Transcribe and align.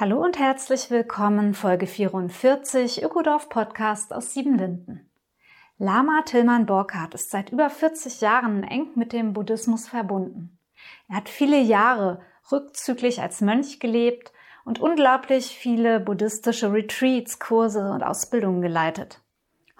Hallo 0.00 0.22
und 0.22 0.38
herzlich 0.38 0.92
willkommen, 0.92 1.54
Folge 1.54 1.88
44, 1.88 3.02
Ökodorf 3.02 3.48
Podcast 3.48 4.14
aus 4.14 4.32
Siebenlinden. 4.32 5.10
Lama 5.76 6.22
Tilman 6.24 6.66
Borkhardt 6.66 7.14
ist 7.14 7.32
seit 7.32 7.50
über 7.50 7.68
40 7.68 8.20
Jahren 8.20 8.62
eng 8.62 8.90
mit 8.94 9.12
dem 9.12 9.32
Buddhismus 9.32 9.88
verbunden. 9.88 10.56
Er 11.08 11.16
hat 11.16 11.28
viele 11.28 11.58
Jahre 11.58 12.20
rückzüglich 12.52 13.20
als 13.20 13.40
Mönch 13.40 13.80
gelebt 13.80 14.30
und 14.64 14.78
unglaublich 14.78 15.48
viele 15.48 15.98
buddhistische 15.98 16.72
Retreats, 16.72 17.40
Kurse 17.40 17.90
und 17.90 18.04
Ausbildungen 18.04 18.62
geleitet. 18.62 19.20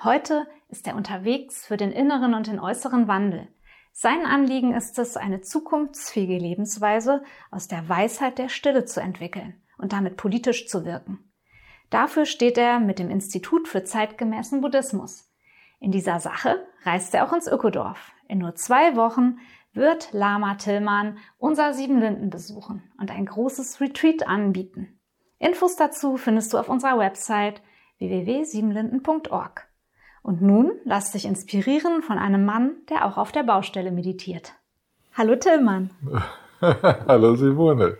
Heute 0.02 0.48
ist 0.68 0.88
er 0.88 0.96
unterwegs 0.96 1.64
für 1.64 1.76
den 1.76 1.92
inneren 1.92 2.34
und 2.34 2.48
den 2.48 2.58
äußeren 2.58 3.06
Wandel. 3.06 3.46
Sein 3.92 4.26
Anliegen 4.26 4.74
ist 4.74 4.98
es, 4.98 5.16
eine 5.16 5.42
zukunftsfähige 5.42 6.38
Lebensweise 6.38 7.22
aus 7.52 7.68
der 7.68 7.88
Weisheit 7.88 8.38
der 8.38 8.48
Stille 8.48 8.84
zu 8.84 9.00
entwickeln 9.00 9.62
und 9.78 9.92
damit 9.92 10.16
politisch 10.16 10.68
zu 10.68 10.84
wirken. 10.84 11.30
Dafür 11.90 12.26
steht 12.26 12.58
er 12.58 12.80
mit 12.80 12.98
dem 12.98 13.10
Institut 13.10 13.66
für 13.68 13.84
zeitgemäßen 13.84 14.60
Buddhismus. 14.60 15.32
In 15.80 15.90
dieser 15.90 16.20
Sache 16.20 16.66
reist 16.82 17.14
er 17.14 17.24
auch 17.24 17.32
ins 17.32 17.46
Ökodorf. 17.46 18.12
In 18.26 18.38
nur 18.38 18.54
zwei 18.54 18.96
Wochen 18.96 19.38
wird 19.72 20.12
Lama 20.12 20.56
Tillmann 20.56 21.18
unser 21.38 21.72
Siebenlinden 21.72 22.30
besuchen 22.30 22.82
und 23.00 23.10
ein 23.10 23.26
großes 23.26 23.80
Retreat 23.80 24.26
anbieten. 24.26 24.98
Infos 25.38 25.76
dazu 25.76 26.16
findest 26.16 26.52
du 26.52 26.58
auf 26.58 26.68
unserer 26.68 26.98
Website 26.98 27.62
www.siebenlinden.org. 27.98 29.68
Und 30.22 30.42
nun 30.42 30.72
lass 30.84 31.12
dich 31.12 31.24
inspirieren 31.24 32.02
von 32.02 32.18
einem 32.18 32.44
Mann, 32.44 32.76
der 32.90 33.06
auch 33.06 33.16
auf 33.16 33.32
der 33.32 33.44
Baustelle 33.44 33.92
meditiert. 33.92 34.52
Hallo 35.16 35.36
Tillmann. 35.36 35.90
Hallo 36.60 37.34
Simone. 37.36 37.98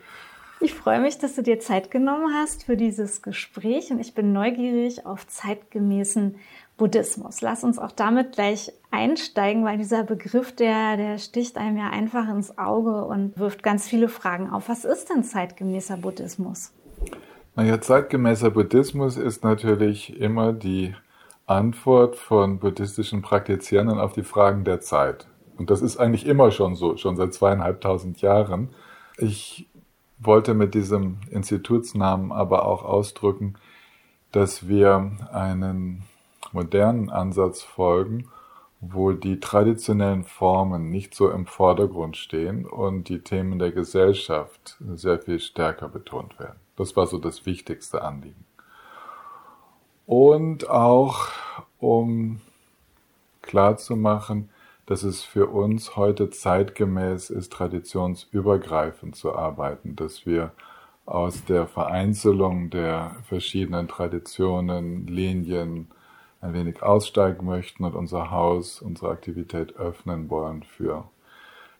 Ich 0.61 0.75
freue 0.75 1.01
mich, 1.01 1.19
dass 1.19 1.37
du 1.37 1.43
dir 1.43 1.61
Zeit 1.61 1.93
genommen 1.93 2.35
hast 2.35 2.65
für 2.65 2.77
dieses 2.77 3.23
Gespräch 3.23 3.93
und 3.93 4.01
ich 4.01 4.15
bin 4.15 4.33
neugierig 4.33 5.07
auf 5.07 5.25
zeitgemäßen 5.29 6.35
Buddhismus. 6.77 7.41
Lass 7.43 7.63
uns 7.63 7.79
auch 7.79 7.93
damit 7.93 8.33
gleich 8.33 8.73
einsteigen, 8.91 9.65
weil 9.65 9.79
dieser 9.79 10.03
Begriff, 10.03 10.55
der, 10.55 10.97
der 10.97 11.19
sticht 11.19 11.59
einem 11.59 11.77
ja 11.77 11.91
einfach 11.91 12.29
ins 12.29 12.59
Auge 12.59 13.05
und 13.05 13.39
wirft 13.39 13.63
ganz 13.63 13.87
viele 13.87 14.09
Fragen 14.09 14.51
auf. 14.51 14.69
Was 14.69 14.85
ist 14.85 15.11
denn 15.11 15.23
zeitgemäßer 15.23 15.97
Buddhismus? 15.97 16.73
Naja, 17.55 17.81
zeitgemäßer 17.81 18.51
Buddhismus 18.51 19.17
ist 19.17 19.45
natürlich 19.45 20.19
immer 20.21 20.53
die 20.53 20.95
Antwort 21.47 22.17
von 22.17 22.59
buddhistischen 22.59 23.23
Praktizierenden 23.23 24.01
auf 24.01 24.13
die 24.13 24.25
Fragen 24.25 24.65
der 24.65 24.81
Zeit. 24.81 25.29
Und 25.57 25.71
das 25.71 25.83
ist 25.83 25.99
eigentlich 25.99 26.27
immer 26.27 26.51
schon 26.51 26.75
so, 26.75 26.97
schon 26.97 27.17
seit 27.17 27.33
zweieinhalbtausend 27.33 28.21
Jahren. 28.21 28.71
Ich 29.17 29.69
wollte 30.19 30.55
mit 30.55 30.75
diesem 30.75 31.19
Institutsnamen 31.31 32.33
aber 32.33 32.67
auch 32.67 32.85
ausdrücken, 32.85 33.55
dass 34.33 34.69
wir 34.69 35.13
einen 35.33 36.03
modernen 36.53 37.11
Ansatz 37.11 37.63
folgen, 37.63 38.29
wo 38.81 39.13
die 39.13 39.41
traditionellen 39.41 40.25
Formen 40.25 40.91
nicht 40.91 41.15
so 41.15 41.31
im 41.31 41.47
Vordergrund 41.47 42.17
stehen 42.17 42.65
und 42.65 43.09
die 43.09 43.21
Themen 43.21 43.59
der 43.59 43.73
Gesellschaft 43.73 44.77
sehr 44.95 45.19
viel 45.19 45.41
stärker 45.41 45.89
betont 45.89 46.39
werden. 46.39 46.61
Das 46.77 46.97
war 46.97 47.07
so 47.07 47.19
das 47.19 47.45
wichtigste 47.45 48.03
Anliegen. 48.03 48.45
Und 50.07 50.71
auch 50.71 51.29
um 51.81 52.41
klarzumachen, 53.43 54.51
dass 54.89 55.03
es 55.03 55.23
für 55.23 55.49
uns 55.49 55.97
heute 55.97 56.31
zeitgemäß 56.31 57.29
ist, 57.29 57.53
traditionsübergreifend 57.53 59.17
zu 59.17 59.35
arbeiten, 59.35 59.97
dass 59.97 60.25
wir 60.25 60.53
aus 61.05 61.45
der 61.45 61.67
Vereinzelung 61.67 62.71
der 62.71 63.17
verschiedenen 63.25 63.87
Traditionen, 63.89 65.07
Linien 65.07 65.89
ein 66.41 66.55
wenig 66.55 66.83
aussteigen 66.83 67.45
möchten 67.45 67.85
und 67.85 67.95
unser 67.95 68.31
Haus, 68.31 68.81
unsere 68.81 69.11
Aktivität 69.11 69.77
öffnen 69.77 70.31
wollen 70.31 70.63
für 70.63 71.05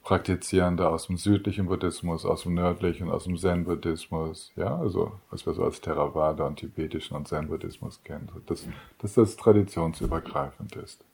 Praktizierende 0.03 0.91
aus 0.91 1.07
dem 1.07 1.17
südlichen 1.17 1.65
Buddhismus, 1.65 2.27
aus 2.27 2.43
dem 2.43 2.55
nördlichen, 2.55 3.11
aus 3.11 3.25
dem 3.25 3.39
Zen-Buddhismus, 3.39 4.53
ja, 4.55 4.77
also 4.79 5.13
was 5.31 5.47
wir 5.47 5.55
so 5.55 5.65
als 5.65 5.81
Theravada 5.81 6.47
und 6.47 6.57
tibetischen 6.57 7.17
und 7.17 7.27
Zen-Buddhismus 7.27 8.03
kennen, 8.05 8.29
dass, 8.47 8.69
dass 8.99 9.15
das 9.15 9.37
traditionsübergreifend 9.37 10.77
ist. 10.77 11.08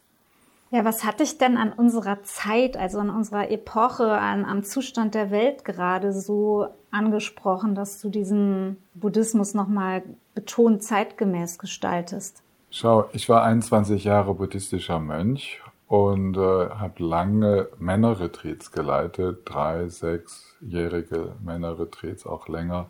Ja, 0.75 0.85
was 0.85 1.05
hat 1.05 1.21
dich 1.21 1.39
denn 1.39 1.57
an 1.57 1.73
unserer 1.73 2.25
Zeit, 2.25 2.77
also 2.77 2.99
an 2.99 3.09
unserer 3.09 3.49
Epoche, 3.49 4.11
an, 4.11 4.45
am 4.45 4.65
Zustand 4.65 5.15
der 5.15 5.31
Welt 5.31 5.65
gerade 5.65 6.13
so 6.13 6.67
angesprochen, 6.91 7.77
dass 7.77 8.01
du 8.01 8.09
diesen 8.09 8.79
Buddhismus 8.93 9.55
nochmal 9.55 10.03
betont 10.35 10.83
zeitgemäß 10.83 11.61
gestaltest? 11.61 12.43
Schau, 12.71 13.09
ich 13.13 13.29
war 13.29 13.45
21 13.45 14.03
Jahre 14.03 14.35
buddhistischer 14.35 14.99
Mönch 14.99 15.63
und 15.87 16.37
äh, 16.37 16.41
habe 16.41 17.05
lange 17.05 17.69
Männerretreats 17.79 18.73
geleitet, 18.73 19.43
drei, 19.45 19.89
sechsjährige 19.89 21.37
Männerretreats, 21.41 22.27
auch 22.27 22.49
länger. 22.49 22.89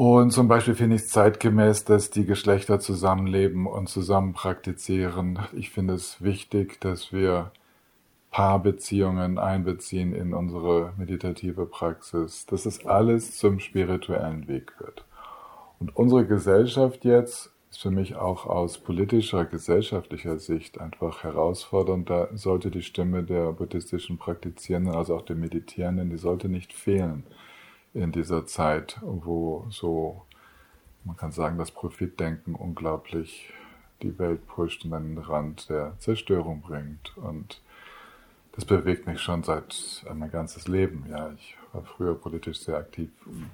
Und 0.00 0.30
zum 0.30 0.46
Beispiel 0.46 0.76
finde 0.76 0.94
ich 0.94 1.02
es 1.02 1.08
zeitgemäß, 1.08 1.84
dass 1.84 2.10
die 2.10 2.24
Geschlechter 2.24 2.78
zusammenleben 2.78 3.66
und 3.66 3.88
zusammen 3.88 4.32
praktizieren. 4.32 5.40
Ich 5.54 5.70
finde 5.70 5.94
es 5.94 6.22
wichtig, 6.22 6.80
dass 6.80 7.12
wir 7.12 7.50
Paarbeziehungen 8.30 9.38
einbeziehen 9.38 10.14
in 10.14 10.34
unsere 10.34 10.92
meditative 10.98 11.66
Praxis, 11.66 12.46
dass 12.46 12.64
es 12.64 12.86
alles 12.86 13.38
zum 13.38 13.58
spirituellen 13.58 14.46
Weg 14.46 14.72
wird. 14.78 15.04
Und 15.80 15.96
unsere 15.96 16.24
Gesellschaft 16.24 17.04
jetzt 17.04 17.50
ist 17.68 17.82
für 17.82 17.90
mich 17.90 18.14
auch 18.14 18.46
aus 18.46 18.78
politischer, 18.78 19.46
gesellschaftlicher 19.46 20.38
Sicht 20.38 20.80
einfach 20.80 21.24
herausfordernd. 21.24 22.08
Da 22.08 22.28
sollte 22.34 22.70
die 22.70 22.82
Stimme 22.82 23.24
der 23.24 23.50
buddhistischen 23.50 24.16
Praktizierenden, 24.16 24.94
also 24.94 25.16
auch 25.16 25.22
der 25.22 25.34
Meditierenden, 25.34 26.08
die 26.08 26.18
sollte 26.18 26.48
nicht 26.48 26.72
fehlen 26.72 27.24
in 27.94 28.12
dieser 28.12 28.46
Zeit, 28.46 28.98
wo 29.02 29.66
so, 29.70 30.22
man 31.04 31.16
kann 31.16 31.32
sagen, 31.32 31.58
das 31.58 31.70
Profitdenken 31.70 32.54
unglaublich 32.54 33.52
die 34.02 34.18
Welt 34.18 34.46
pusht 34.46 34.84
und 34.84 34.92
den 34.92 35.18
Rand 35.18 35.68
der 35.70 35.94
Zerstörung 35.98 36.60
bringt. 36.60 37.16
Und 37.16 37.60
das 38.52 38.64
bewegt 38.64 39.06
mich 39.06 39.20
schon 39.20 39.42
seit 39.42 40.04
mein 40.14 40.30
ganzes 40.30 40.68
Leben. 40.68 41.06
Ja, 41.10 41.32
ich 41.32 41.56
war 41.72 41.82
früher 41.82 42.14
politisch 42.14 42.60
sehr 42.60 42.76
aktiv. 42.76 43.10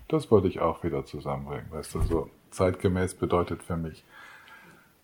Das 0.09 0.31
wollte 0.31 0.49
ich 0.49 0.61
auch 0.61 0.83
wieder 0.85 1.05
zusammenbringen. 1.05 1.71
Weißt 1.71 1.95
du, 1.95 2.03
so 2.03 2.31
zeitgemäß 2.51 3.15
bedeutet 3.15 3.63
für 3.63 3.77
mich 3.77 4.05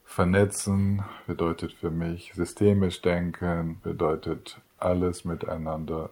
vernetzen, 0.05 1.05
bedeutet 1.26 1.73
für 1.73 1.91
mich 1.91 2.33
systemisch 2.35 3.00
denken, 3.00 3.81
bedeutet 3.83 4.61
alles 4.79 5.25
miteinander 5.25 6.11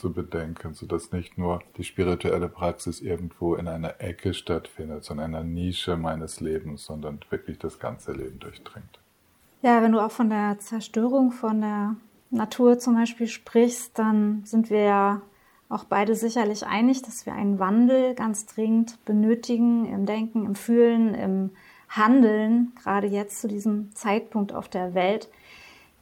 zu 0.00 0.12
bedenken, 0.12 0.74
sodass 0.74 1.12
nicht 1.12 1.38
nur 1.38 1.60
die 1.76 1.84
spirituelle 1.84 2.48
Praxis 2.48 3.00
irgendwo 3.00 3.54
in 3.54 3.68
einer 3.68 4.00
Ecke 4.00 4.34
stattfindet, 4.34 5.04
sondern 5.04 5.30
in 5.30 5.36
einer 5.36 5.44
Nische 5.44 5.96
meines 5.96 6.40
Lebens, 6.40 6.84
sondern 6.84 7.20
wirklich 7.28 7.58
das 7.58 7.78
ganze 7.78 8.12
Leben 8.12 8.38
durchdringt. 8.38 8.98
Ja, 9.62 9.82
wenn 9.82 9.92
du 9.92 10.00
auch 10.00 10.10
von 10.10 10.30
der 10.30 10.58
Zerstörung 10.58 11.32
von 11.32 11.60
der 11.60 11.96
Natur 12.30 12.78
zum 12.78 12.94
Beispiel 12.94 13.26
sprichst, 13.26 13.98
dann 13.98 14.42
sind 14.44 14.70
wir 14.70 14.82
ja 14.82 15.22
auch 15.68 15.84
beide 15.84 16.14
sicherlich 16.14 16.66
einig, 16.66 17.02
dass 17.02 17.26
wir 17.26 17.34
einen 17.34 17.58
Wandel 17.58 18.14
ganz 18.14 18.46
dringend 18.46 19.04
benötigen 19.04 19.86
im 19.86 20.06
Denken, 20.06 20.46
im 20.46 20.54
Fühlen, 20.54 21.14
im 21.14 21.50
Handeln, 21.88 22.72
gerade 22.82 23.06
jetzt 23.06 23.40
zu 23.40 23.48
diesem 23.48 23.94
Zeitpunkt 23.94 24.52
auf 24.52 24.68
der 24.68 24.94
Welt. 24.94 25.28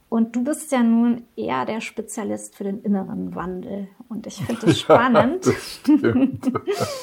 Und 0.09 0.35
du 0.35 0.43
bist 0.43 0.71
ja 0.71 0.81
nun 0.81 1.23
eher 1.35 1.65
der 1.65 1.81
Spezialist 1.81 2.55
für 2.55 2.63
den 2.63 2.81
inneren 2.81 3.35
Wandel. 3.35 3.87
Und 4.09 4.25
ich 4.27 4.43
finde 4.43 4.65
es 4.67 4.79
spannend. 4.79 5.45
Ja, 5.87 6.13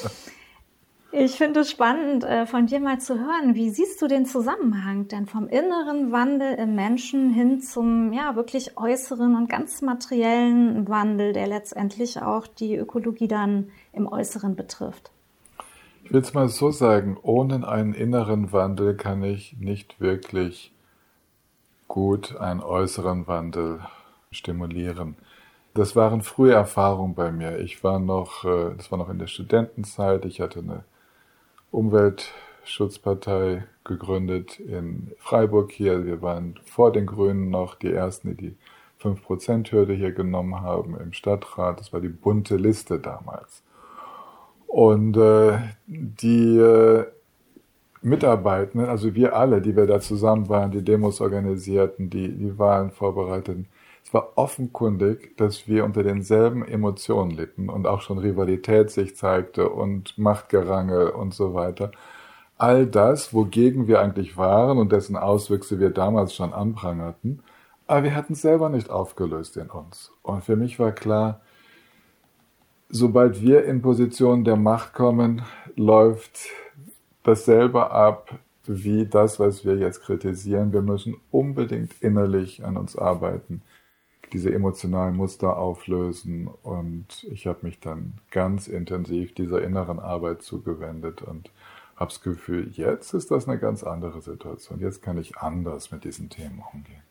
Ich 1.19 1.31
finde 1.31 1.61
es 1.61 1.71
spannend, 1.71 2.25
äh, 2.25 2.45
von 2.45 2.67
dir 2.67 2.79
mal 2.79 2.99
zu 2.99 3.17
hören. 3.17 3.55
Wie 3.55 3.69
siehst 3.69 4.01
du 4.01 4.07
den 4.07 4.25
Zusammenhang 4.25 5.07
denn 5.07 5.25
vom 5.25 5.47
inneren 5.47 6.11
Wandel 6.11 6.53
im 6.55 6.75
Menschen 6.75 7.31
hin 7.31 7.59
zum 7.61 8.13
ja 8.13 8.35
wirklich 8.35 8.77
äußeren 8.77 9.35
und 9.35 9.49
ganz 9.49 9.81
materiellen 9.81 10.87
Wandel, 10.89 11.31
der 11.31 11.47
letztendlich 11.47 12.21
auch 12.21 12.45
die 12.45 12.75
Ökologie 12.75 13.27
dann 13.27 13.69
im 13.93 14.05
Äußeren 14.05 14.55
betrifft? 14.55 15.11
Ich 16.03 16.13
will 16.13 16.21
es 16.21 16.35
mal 16.35 16.49
so 16.49 16.71
sagen, 16.71 17.17
ohne 17.21 17.67
einen 17.67 17.93
inneren 17.93 18.51
Wandel 18.51 18.95
kann 18.95 19.23
ich 19.23 19.55
nicht 19.59 19.99
wirklich 19.99 20.71
gut 21.87 22.35
einen 22.35 22.61
äußeren 22.61 23.27
Wandel 23.27 23.79
stimulieren. 24.31 25.15
Das 25.73 25.95
waren 25.95 26.21
frühe 26.21 26.53
Erfahrungen 26.53 27.15
bei 27.15 27.31
mir. 27.31 27.59
Ich 27.59 27.83
war 27.83 27.99
noch, 27.99 28.43
äh, 28.45 28.73
das 28.75 28.91
war 28.91 28.97
noch 28.97 29.09
in 29.09 29.19
der 29.19 29.27
Studentenzeit. 29.27 30.25
Ich 30.25 30.41
hatte 30.41 30.59
eine 30.59 30.83
Umweltschutzpartei 31.71 33.65
gegründet 33.83 34.59
in 34.59 35.11
Freiburg 35.19 35.71
hier. 35.71 36.05
Wir 36.05 36.21
waren 36.21 36.59
vor 36.65 36.91
den 36.91 37.05
Grünen 37.05 37.49
noch 37.49 37.75
die 37.75 37.93
ersten, 37.93 38.35
die 38.35 38.49
die 38.49 38.57
5%-Hürde 39.01 39.93
hier 39.93 40.11
genommen 40.11 40.61
haben 40.61 40.99
im 40.99 41.13
Stadtrat. 41.13 41.79
Das 41.79 41.93
war 41.93 42.01
die 42.01 42.09
bunte 42.09 42.55
Liste 42.55 42.99
damals. 42.99 43.61
Und 44.65 45.15
äh, 45.17 45.59
die 45.85 46.57
äh, 46.57 47.05
Mitarbeitenden, 48.01 48.89
also 48.89 49.15
wir 49.15 49.35
alle, 49.35 49.61
die 49.61 49.75
wir 49.75 49.87
da 49.87 49.99
zusammen 49.99 50.49
waren, 50.49 50.71
die 50.71 50.83
Demos 50.83 51.21
organisierten, 51.21 52.09
die, 52.09 52.31
die 52.37 52.57
Wahlen 52.57 52.91
vorbereiteten, 52.91 53.67
es 54.07 54.13
war 54.13 54.37
offenkundig, 54.37 55.35
dass 55.35 55.67
wir 55.67 55.83
unter 55.83 56.01
denselben 56.01 56.63
Emotionen 56.63 57.31
litten 57.31 57.67
und 57.67 57.87
auch 57.87 57.99
schon 57.99 58.19
Rivalität 58.19 58.89
sich 58.89 59.17
zeigte 59.17 59.69
und 59.69 60.17
Machtgerangel 60.17 61.09
und 61.09 61.33
so 61.33 61.53
weiter. 61.53 61.91
All 62.57 62.87
das, 62.87 63.33
wogegen 63.33 63.87
wir 63.87 63.99
eigentlich 63.99 64.37
waren 64.37 64.77
und 64.77 64.93
dessen 64.93 65.17
Auswüchse 65.17 65.81
wir 65.81 65.89
damals 65.89 66.33
schon 66.33 66.53
anprangerten, 66.53 67.43
aber 67.85 68.03
wir 68.03 68.15
hatten 68.15 68.33
es 68.33 68.41
selber 68.41 68.69
nicht 68.69 68.89
aufgelöst 68.89 69.57
in 69.57 69.69
uns. 69.69 70.11
Und 70.21 70.43
für 70.43 70.55
mich 70.55 70.79
war 70.79 70.93
klar, 70.93 71.41
sobald 72.89 73.41
wir 73.41 73.65
in 73.65 73.81
Positionen 73.81 74.45
der 74.45 74.55
Macht 74.55 74.93
kommen, 74.93 75.41
läuft 75.75 76.47
dasselbe 77.27 77.91
ab 77.91 78.39
wie 78.65 79.05
das, 79.05 79.39
was 79.39 79.65
wir 79.65 79.77
jetzt 79.77 80.01
kritisieren. 80.01 80.73
Wir 80.73 80.81
müssen 80.81 81.15
unbedingt 81.31 82.01
innerlich 82.01 82.65
an 82.65 82.77
uns 82.77 82.97
arbeiten 82.97 83.61
diese 84.33 84.53
emotionalen 84.53 85.15
Muster 85.15 85.57
auflösen. 85.57 86.49
Und 86.63 87.25
ich 87.31 87.47
habe 87.47 87.59
mich 87.61 87.79
dann 87.79 88.13
ganz 88.31 88.67
intensiv 88.67 89.33
dieser 89.33 89.61
inneren 89.61 89.99
Arbeit 89.99 90.41
zugewendet 90.41 91.21
und 91.21 91.49
habe 91.95 92.11
das 92.11 92.21
Gefühl, 92.21 92.69
jetzt 92.73 93.13
ist 93.13 93.31
das 93.31 93.47
eine 93.47 93.57
ganz 93.57 93.83
andere 93.83 94.21
Situation. 94.21 94.79
Jetzt 94.79 95.01
kann 95.01 95.17
ich 95.17 95.37
anders 95.37 95.91
mit 95.91 96.03
diesen 96.03 96.29
Themen 96.29 96.63
umgehen. 96.73 97.01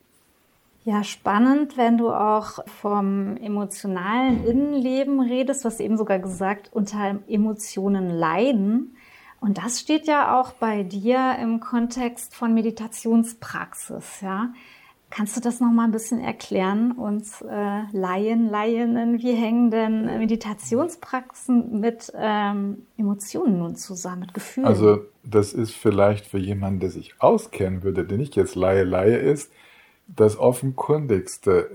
Ja, 0.84 1.02
spannend, 1.02 1.76
wenn 1.76 1.98
du 1.98 2.10
auch 2.10 2.64
vom 2.80 3.36
emotionalen 3.38 4.44
Innenleben 4.44 5.20
redest. 5.20 5.64
Du 5.64 5.68
hast 5.68 5.80
eben 5.80 5.96
sogar 5.96 6.20
gesagt, 6.20 6.70
unter 6.72 7.18
Emotionen 7.26 8.08
leiden. 8.08 8.96
Und 9.40 9.58
das 9.58 9.80
steht 9.80 10.06
ja 10.06 10.40
auch 10.40 10.52
bei 10.52 10.82
dir 10.82 11.36
im 11.40 11.60
Kontext 11.60 12.34
von 12.34 12.54
Meditationspraxis, 12.54 14.20
ja. 14.22 14.52
Kannst 15.08 15.36
du 15.36 15.40
das 15.40 15.60
noch 15.60 15.70
mal 15.70 15.84
ein 15.84 15.92
bisschen 15.92 16.20
erklären, 16.20 16.90
uns 16.90 17.40
äh, 17.40 17.82
Laien, 17.92 18.50
Laienen, 18.50 19.20
wie 19.20 19.34
hängen 19.34 19.70
denn 19.70 20.04
Meditationspraxen 20.18 21.78
mit 21.78 22.12
ähm, 22.16 22.86
Emotionen 22.98 23.58
nun 23.58 23.76
zusammen, 23.76 24.22
mit 24.22 24.34
Gefühlen? 24.34 24.66
Also 24.66 25.04
das 25.22 25.52
ist 25.52 25.72
vielleicht 25.72 26.26
für 26.26 26.38
jemanden, 26.38 26.80
der 26.80 26.90
sich 26.90 27.14
auskennen 27.20 27.84
würde, 27.84 28.04
der 28.04 28.18
nicht 28.18 28.34
jetzt 28.34 28.56
Laie, 28.56 28.82
Laie 28.82 29.16
ist, 29.16 29.52
das 30.08 30.38
offenkundigste, 30.38 31.70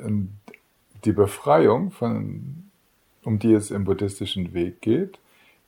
die 1.05 1.11
Befreiung, 1.11 1.91
von, 1.91 2.69
um 3.23 3.39
die 3.39 3.53
es 3.53 3.71
im 3.71 3.85
buddhistischen 3.85 4.53
Weg 4.53 4.81
geht, 4.81 5.19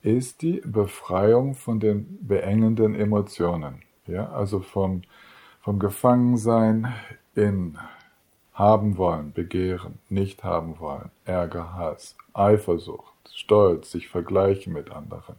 ist 0.03 0.41
die 0.41 0.61
Befreiung 0.65 1.55
von 1.55 1.79
den 1.79 2.19
beengenden 2.21 2.93
Emotionen. 2.93 3.81
Ja, 4.05 4.29
also 4.31 4.59
vom, 4.59 5.01
vom 5.61 5.79
Gefangensein 5.79 6.93
in 7.35 7.77
haben 8.53 8.97
wollen, 8.97 9.31
begehren, 9.33 9.97
nicht 10.09 10.43
haben 10.43 10.79
wollen, 10.79 11.09
Ärger, 11.25 11.73
Hass, 11.73 12.15
Eifersucht, 12.33 13.13
Stolz, 13.33 13.91
sich 13.91 14.09
vergleichen 14.09 14.73
mit 14.73 14.91
anderen, 14.91 15.35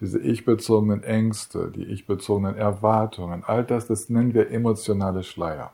diese 0.00 0.18
ich-bezogenen 0.18 1.04
Ängste, 1.04 1.70
die 1.70 1.84
ich-bezogenen 1.84 2.56
Erwartungen, 2.56 3.44
all 3.44 3.64
das, 3.64 3.86
das 3.86 4.08
nennen 4.08 4.34
wir 4.34 4.50
emotionale 4.50 5.22
Schleier. 5.22 5.72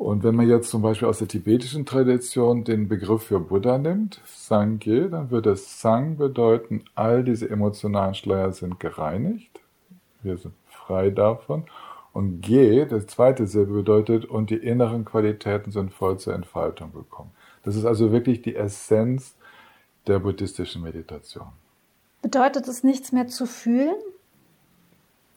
Und 0.00 0.24
wenn 0.24 0.34
man 0.34 0.48
jetzt 0.48 0.70
zum 0.70 0.80
Beispiel 0.80 1.08
aus 1.08 1.18
der 1.18 1.28
tibetischen 1.28 1.84
Tradition 1.84 2.64
den 2.64 2.88
Begriff 2.88 3.24
für 3.24 3.38
Buddha 3.38 3.76
nimmt, 3.76 4.22
Sangye, 4.24 5.10
dann 5.10 5.30
würde 5.30 5.54
Sang 5.56 6.16
bedeuten, 6.16 6.84
all 6.94 7.22
diese 7.22 7.50
emotionalen 7.50 8.14
Schleier 8.14 8.50
sind 8.52 8.80
gereinigt, 8.80 9.60
wir 10.22 10.38
sind 10.38 10.54
frei 10.70 11.10
davon 11.10 11.64
und 12.14 12.40
G, 12.40 12.86
das 12.86 13.08
zweite 13.08 13.46
Silbe 13.46 13.74
bedeutet, 13.74 14.24
und 14.24 14.48
die 14.48 14.56
inneren 14.56 15.04
Qualitäten 15.04 15.70
sind 15.70 15.92
voll 15.92 16.18
zur 16.18 16.32
Entfaltung 16.32 16.94
gekommen. 16.94 17.32
Das 17.62 17.76
ist 17.76 17.84
also 17.84 18.10
wirklich 18.10 18.40
die 18.40 18.56
Essenz 18.56 19.34
der 20.06 20.18
buddhistischen 20.18 20.80
Meditation. 20.80 21.48
Bedeutet 22.22 22.66
es 22.68 22.82
nichts 22.82 23.12
mehr 23.12 23.28
zu 23.28 23.44
fühlen? 23.44 23.96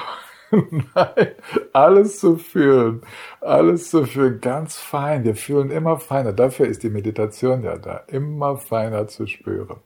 Nein, 0.51 1.29
alles 1.73 2.19
zu 2.19 2.37
fühlen, 2.37 3.03
alles 3.41 3.91
zu 3.91 4.05
fühlen, 4.05 4.41
ganz 4.41 4.77
fein. 4.77 5.25
Wir 5.25 5.37
fühlen 5.37 5.71
immer 5.71 5.99
feiner. 5.99 6.33
Dafür 6.33 6.67
ist 6.67 6.83
die 6.83 6.91
Meditation 6.91 7.63
ja 7.63 7.77
da, 7.79 8.03
immer 8.09 8.57
feiner 8.57 9.07
zu 9.07 9.27
spüren. 9.27 9.77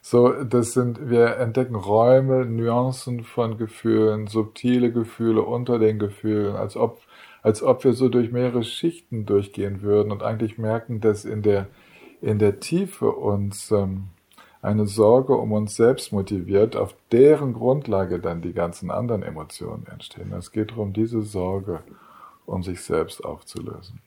So, 0.00 0.32
das 0.44 0.72
sind, 0.72 1.10
wir 1.10 1.36
entdecken 1.36 1.74
Räume, 1.74 2.46
Nuancen 2.46 3.24
von 3.24 3.58
Gefühlen, 3.58 4.26
subtile 4.28 4.92
Gefühle 4.92 5.42
unter 5.42 5.78
den 5.78 5.98
Gefühlen, 5.98 6.54
als 6.54 6.76
ob, 6.76 7.00
als 7.42 7.62
ob 7.62 7.84
wir 7.84 7.92
so 7.92 8.08
durch 8.08 8.30
mehrere 8.30 8.62
Schichten 8.62 9.26
durchgehen 9.26 9.82
würden 9.82 10.12
und 10.12 10.22
eigentlich 10.22 10.56
merken, 10.56 11.00
dass 11.00 11.24
in 11.24 11.42
der, 11.42 11.66
in 12.22 12.38
der 12.38 12.60
Tiefe 12.60 13.10
uns 13.10 13.70
ähm, 13.72 14.04
eine 14.60 14.86
Sorge 14.86 15.34
um 15.36 15.52
uns 15.52 15.76
selbst 15.76 16.12
motiviert, 16.12 16.76
auf 16.76 16.94
deren 17.12 17.52
Grundlage 17.52 18.18
dann 18.18 18.42
die 18.42 18.52
ganzen 18.52 18.90
anderen 18.90 19.22
Emotionen 19.22 19.86
entstehen. 19.86 20.32
Es 20.32 20.50
geht 20.50 20.72
darum, 20.72 20.92
diese 20.92 21.22
Sorge 21.22 21.80
um 22.46 22.62
sich 22.62 22.80
selbst 22.80 23.24
aufzulösen. 23.24 24.00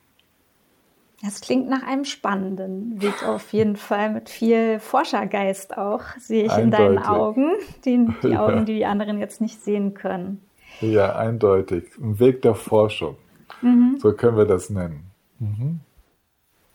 Das 1.24 1.39
klingt 1.39 1.70
nach 1.70 1.84
einem 1.84 2.03
spannenden 2.03 3.00
Weg 3.01 3.24
auf 3.24 3.53
jeden 3.53 3.75
Fall 3.75 4.12
mit 4.12 4.27
viel 4.27 4.79
Forschergeist 4.79 5.77
auch, 5.77 6.01
sehe 6.17 6.46
ich 6.46 6.51
eindeutig. 6.51 6.88
in 6.88 6.96
deinen 6.96 7.05
Augen, 7.05 7.51
die, 7.86 8.08
die 8.24 8.27
ja. 8.29 8.43
Augen, 8.43 8.65
die 8.65 8.74
die 8.74 8.86
anderen 8.86 9.20
jetzt 9.20 9.39
nicht 9.39 9.62
sehen 9.62 9.93
können. 9.93 10.41
Ja, 10.79 11.15
eindeutig. 11.15 11.84
Ein 12.01 12.20
Weg 12.20 12.41
der 12.41 12.55
Forschung. 12.55 13.17
Mhm. 13.62 13.98
So 14.00 14.13
können 14.13 14.36
wir 14.36 14.46
das 14.46 14.72
nennen. 14.72 15.12
Mhm. 15.38 15.81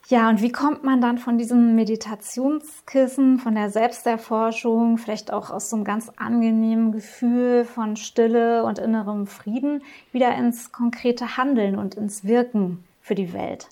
Ja, 0.09 0.29
und 0.29 0.41
wie 0.41 0.53
kommt 0.53 0.85
man 0.85 1.01
dann 1.01 1.17
von 1.17 1.37
diesem 1.37 1.75
Meditationskissen, 1.75 3.39
von 3.39 3.55
der 3.55 3.69
Selbsterforschung, 3.69 4.97
vielleicht 4.97 5.33
auch 5.33 5.49
aus 5.49 5.69
so 5.69 5.75
einem 5.75 5.83
ganz 5.83 6.09
angenehmen 6.15 6.93
Gefühl 6.93 7.65
von 7.65 7.97
Stille 7.97 8.63
und 8.63 8.79
innerem 8.79 9.27
Frieden, 9.27 9.83
wieder 10.13 10.33
ins 10.37 10.71
konkrete 10.71 11.35
Handeln 11.35 11.77
und 11.77 11.95
ins 11.95 12.23
Wirken 12.23 12.85
für 13.01 13.15
die 13.15 13.33
Welt? 13.33 13.67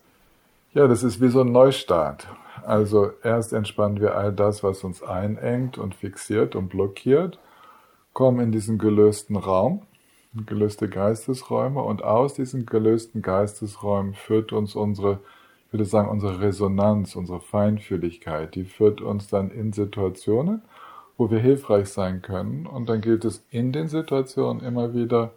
Ja, 0.73 0.87
das 0.87 1.03
ist 1.03 1.21
wie 1.21 1.29
so 1.29 1.39
ein 1.39 1.53
Neustart. 1.53 2.27
Also 2.65 3.11
erst 3.23 3.53
entspannen 3.53 4.01
wir 4.01 4.17
all 4.17 4.33
das, 4.33 4.61
was 4.61 4.83
uns 4.83 5.01
einengt 5.01 5.77
und 5.77 5.95
fixiert 5.95 6.53
und 6.55 6.67
blockiert, 6.67 7.39
kommen 8.11 8.41
in 8.41 8.51
diesen 8.51 8.77
gelösten 8.77 9.37
Raum, 9.37 9.83
gelöste 10.45 10.89
Geistesräume 10.89 11.81
und 11.81 12.03
aus 12.03 12.33
diesen 12.33 12.65
gelösten 12.65 13.21
Geistesräumen 13.21 14.15
führt 14.15 14.51
uns 14.51 14.75
unsere, 14.75 15.19
würde 15.75 15.85
sagen, 15.85 16.07
unsere 16.07 16.39
Resonanz, 16.39 17.17
unsere 17.17 17.41
Feinfühligkeit, 17.41 18.55
die 18.55 18.63
führt 18.63 19.01
uns 19.01 19.27
dann 19.27 19.51
in 19.51 19.73
Situationen, 19.73 20.61
wo 21.17 21.29
wir 21.29 21.39
hilfreich 21.39 21.89
sein 21.89 22.21
können 22.21 22.65
und 22.65 22.87
dann 22.87 23.01
gilt 23.01 23.25
es 23.25 23.45
in 23.51 23.73
den 23.73 23.89
Situationen 23.89 24.63
immer 24.63 24.93
wieder 24.93 25.33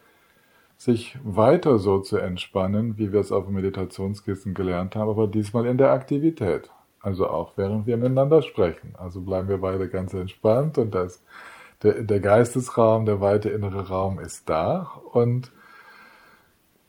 sich 0.77 1.19
weiter 1.25 1.79
so 1.79 1.99
zu 1.99 2.19
entspannen, 2.19 2.99
wie 2.99 3.13
wir 3.13 3.19
es 3.19 3.33
auf 3.33 3.47
dem 3.47 3.55
Meditationskissen 3.55 4.55
gelernt 4.55 4.95
haben, 4.95 5.11
aber 5.11 5.27
diesmal 5.27 5.67
in 5.67 5.77
der 5.77 5.91
Aktivität. 5.91 6.71
Also 7.01 7.29
auch 7.29 7.55
während 7.57 7.89
wir 7.89 7.97
miteinander 7.97 8.43
sprechen. 8.43 8.95
Also 8.97 9.21
bleiben 9.21 9.49
wir 9.49 9.59
beide 9.59 9.89
ganz 9.89 10.15
entspannt 10.15 10.79
und 10.79 10.95
das, 10.95 11.21
der, 11.83 12.03
der 12.05 12.21
Geistesraum, 12.21 13.07
der 13.07 13.21
weite 13.21 13.49
innere 13.49 13.89
Raum 13.89 14.21
ist 14.21 14.49
da 14.49 14.93
und 15.13 15.51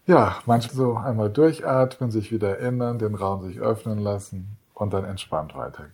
ja, 0.09 0.39
manchmal 0.47 0.75
so 0.75 0.95
einmal 0.95 1.29
durchatmen, 1.29 2.09
sich 2.09 2.31
wieder 2.31 2.57
erinnern, 2.57 2.97
den 2.97 3.13
Raum 3.13 3.43
sich 3.43 3.59
öffnen 3.59 3.99
lassen 3.99 4.57
und 4.73 4.91
dann 4.91 5.05
entspannt 5.05 5.55
weitergehen. 5.55 5.93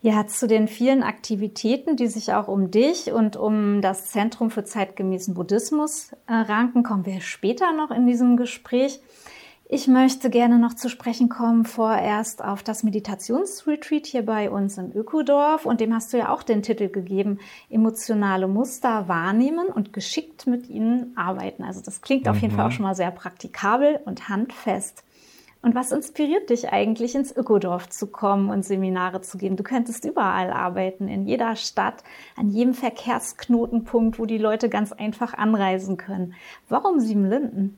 Ja, 0.00 0.26
zu 0.26 0.46
den 0.46 0.66
vielen 0.66 1.02
Aktivitäten, 1.02 1.96
die 1.96 2.06
sich 2.06 2.32
auch 2.32 2.48
um 2.48 2.70
dich 2.70 3.12
und 3.12 3.36
um 3.36 3.82
das 3.82 4.06
Zentrum 4.06 4.50
für 4.50 4.64
zeitgemäßen 4.64 5.34
Buddhismus 5.34 6.12
äh, 6.26 6.32
ranken, 6.32 6.82
kommen 6.82 7.04
wir 7.04 7.20
später 7.20 7.74
noch 7.74 7.90
in 7.90 8.06
diesem 8.06 8.38
Gespräch. 8.38 9.02
Ich 9.70 9.86
möchte 9.86 10.30
gerne 10.30 10.58
noch 10.58 10.72
zu 10.72 10.88
sprechen 10.88 11.28
kommen, 11.28 11.66
vorerst 11.66 12.42
auf 12.42 12.62
das 12.62 12.84
Meditationsretreat 12.84 14.06
hier 14.06 14.24
bei 14.24 14.50
uns 14.50 14.78
in 14.78 14.92
Ökodorf. 14.92 15.66
Und 15.66 15.82
dem 15.82 15.94
hast 15.94 16.10
du 16.10 16.16
ja 16.16 16.32
auch 16.32 16.42
den 16.42 16.62
Titel 16.62 16.88
gegeben, 16.88 17.38
emotionale 17.68 18.48
Muster 18.48 19.08
wahrnehmen 19.08 19.66
und 19.66 19.92
geschickt 19.92 20.46
mit 20.46 20.70
ihnen 20.70 21.12
arbeiten. 21.18 21.64
Also 21.64 21.82
das 21.82 22.00
klingt 22.00 22.24
mhm. 22.24 22.30
auf 22.30 22.38
jeden 22.38 22.56
Fall 22.56 22.64
auch 22.64 22.70
mhm. 22.70 22.76
schon 22.76 22.84
mal 22.84 22.94
sehr 22.94 23.10
praktikabel 23.10 24.00
und 24.06 24.30
handfest. 24.30 25.04
Und 25.60 25.74
was 25.74 25.92
inspiriert 25.92 26.48
dich 26.48 26.72
eigentlich, 26.72 27.14
ins 27.14 27.36
Ökodorf 27.36 27.90
zu 27.90 28.06
kommen 28.06 28.48
und 28.48 28.64
Seminare 28.64 29.20
zu 29.20 29.36
geben? 29.36 29.56
Du 29.56 29.64
könntest 29.64 30.06
überall 30.06 30.50
arbeiten, 30.50 31.08
in 31.08 31.26
jeder 31.26 31.56
Stadt, 31.56 32.04
an 32.36 32.48
jedem 32.48 32.72
Verkehrsknotenpunkt, 32.72 34.18
wo 34.18 34.24
die 34.24 34.38
Leute 34.38 34.70
ganz 34.70 34.92
einfach 34.92 35.34
anreisen 35.34 35.98
können. 35.98 36.32
Warum 36.70 37.00
Siebenlinden? 37.00 37.76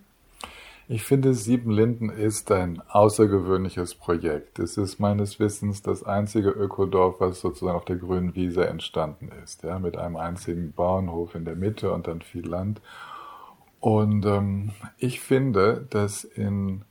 Ich 0.93 1.05
finde, 1.05 1.35
Siebenlinden 1.35 2.11
ist 2.11 2.51
ein 2.51 2.83
außergewöhnliches 2.89 3.95
Projekt. 3.95 4.59
Es 4.59 4.77
ist 4.77 4.99
meines 4.99 5.39
Wissens 5.39 5.83
das 5.83 6.03
einzige 6.03 6.49
Ökodorf, 6.51 7.21
was 7.21 7.41
sozusagen 7.41 7.77
auf 7.77 7.85
der 7.85 7.95
grünen 7.95 8.35
Wiese 8.35 8.67
entstanden 8.67 9.31
ist, 9.45 9.63
ja, 9.63 9.79
mit 9.79 9.97
einem 9.97 10.17
einzigen 10.17 10.73
Bauernhof 10.73 11.37
in 11.37 11.45
der 11.45 11.55
Mitte 11.55 11.93
und 11.93 12.09
dann 12.09 12.23
viel 12.23 12.45
Land. 12.45 12.81
Und 13.79 14.27
ähm, 14.27 14.73
ich 14.99 15.21
finde, 15.21 15.87
dass 15.91 16.25
in 16.25 16.83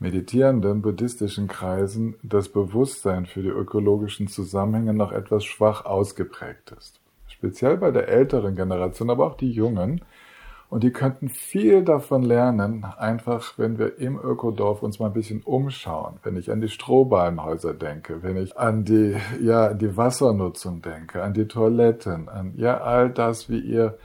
meditierenden 0.00 0.82
buddhistischen 0.82 1.46
Kreisen 1.46 2.16
das 2.24 2.48
Bewusstsein 2.48 3.24
für 3.24 3.42
die 3.42 3.50
ökologischen 3.50 4.26
Zusammenhänge 4.26 4.94
noch 4.94 5.12
etwas 5.12 5.44
schwach 5.44 5.84
ausgeprägt 5.84 6.74
ist. 6.76 6.98
Speziell 7.28 7.76
bei 7.76 7.92
der 7.92 8.08
älteren 8.08 8.56
Generation, 8.56 9.10
aber 9.10 9.28
auch 9.28 9.36
die 9.36 9.52
jungen, 9.52 10.00
und 10.70 10.84
die 10.84 10.90
könnten 10.90 11.30
viel 11.30 11.82
davon 11.82 12.22
lernen, 12.22 12.84
einfach 12.84 13.58
wenn 13.58 13.78
wir 13.78 13.98
im 13.98 14.18
Ökodorf 14.18 14.82
uns 14.82 14.98
mal 14.98 15.06
ein 15.06 15.14
bisschen 15.14 15.42
umschauen. 15.42 16.16
Wenn 16.22 16.36
ich 16.36 16.50
an 16.50 16.60
die 16.60 16.68
Strohballenhäuser 16.68 17.72
denke, 17.72 18.22
wenn 18.22 18.36
ich 18.36 18.58
an 18.58 18.84
die, 18.84 19.16
ja, 19.40 19.72
die 19.72 19.96
Wassernutzung 19.96 20.82
denke, 20.82 21.22
an 21.22 21.32
die 21.32 21.48
Toiletten, 21.48 22.28
an, 22.28 22.52
ja, 22.56 22.78
all 22.78 23.08
das, 23.08 23.48
wie 23.48 23.60
ihr, 23.60 23.96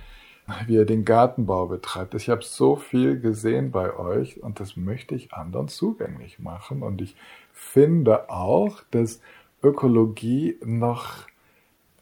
wie 0.66 0.76
ihr 0.76 0.86
den 0.86 1.04
Gartenbau 1.04 1.68
betreibt. 1.68 2.16
Ich 2.16 2.30
habe 2.30 2.44
so 2.44 2.78
viel 2.78 3.20
gesehen 3.20 3.72
bei 3.72 3.98
euch 3.98 4.42
und 4.42 4.62
das 4.62 4.78
möchte 4.78 5.16
ich 5.16 5.34
anderen 5.34 5.68
zugänglich 5.68 6.40
machen. 6.40 6.82
Und 6.82 7.02
ich 7.02 7.16
finde 7.52 8.30
auch, 8.30 8.82
dass 8.92 9.20
Ökologie 9.62 10.58
noch 10.64 11.28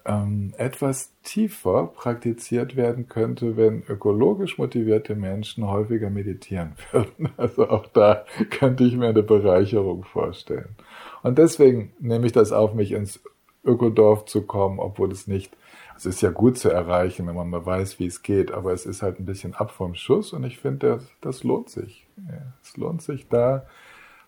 ähm, 0.05 0.53
etwas 0.57 1.13
tiefer 1.23 1.87
praktiziert 1.87 2.75
werden 2.75 3.07
könnte, 3.07 3.57
wenn 3.57 3.83
ökologisch 3.87 4.57
motivierte 4.57 5.15
Menschen 5.15 5.67
häufiger 5.67 6.09
meditieren 6.09 6.73
würden. 6.91 7.29
Also 7.37 7.69
auch 7.69 7.87
da 7.87 8.25
könnte 8.49 8.83
ich 8.83 8.95
mir 8.95 9.09
eine 9.09 9.23
Bereicherung 9.23 10.03
vorstellen. 10.03 10.75
Und 11.23 11.37
deswegen 11.37 11.93
nehme 11.99 12.25
ich 12.25 12.31
das 12.31 12.51
auf 12.51 12.73
mich 12.73 12.91
ins 12.91 13.21
Ökodorf 13.63 14.25
zu 14.25 14.41
kommen, 14.41 14.79
obwohl 14.79 15.11
es 15.11 15.27
nicht, 15.27 15.55
es 15.95 16.05
ist 16.05 16.21
ja 16.21 16.31
gut 16.31 16.57
zu 16.57 16.69
erreichen, 16.69 17.27
wenn 17.27 17.35
man 17.35 17.49
mal 17.49 17.65
weiß, 17.65 17.99
wie 17.99 18.07
es 18.07 18.23
geht, 18.23 18.51
aber 18.51 18.73
es 18.73 18.87
ist 18.87 19.03
halt 19.03 19.19
ein 19.19 19.25
bisschen 19.25 19.53
ab 19.53 19.69
vom 19.69 19.93
Schuss 19.93 20.33
und 20.33 20.43
ich 20.43 20.57
finde, 20.57 20.87
das, 20.87 21.11
das 21.21 21.43
lohnt 21.43 21.69
sich. 21.69 22.07
Ja, 22.27 22.53
es 22.63 22.75
lohnt 22.77 23.03
sich 23.03 23.27
da 23.29 23.67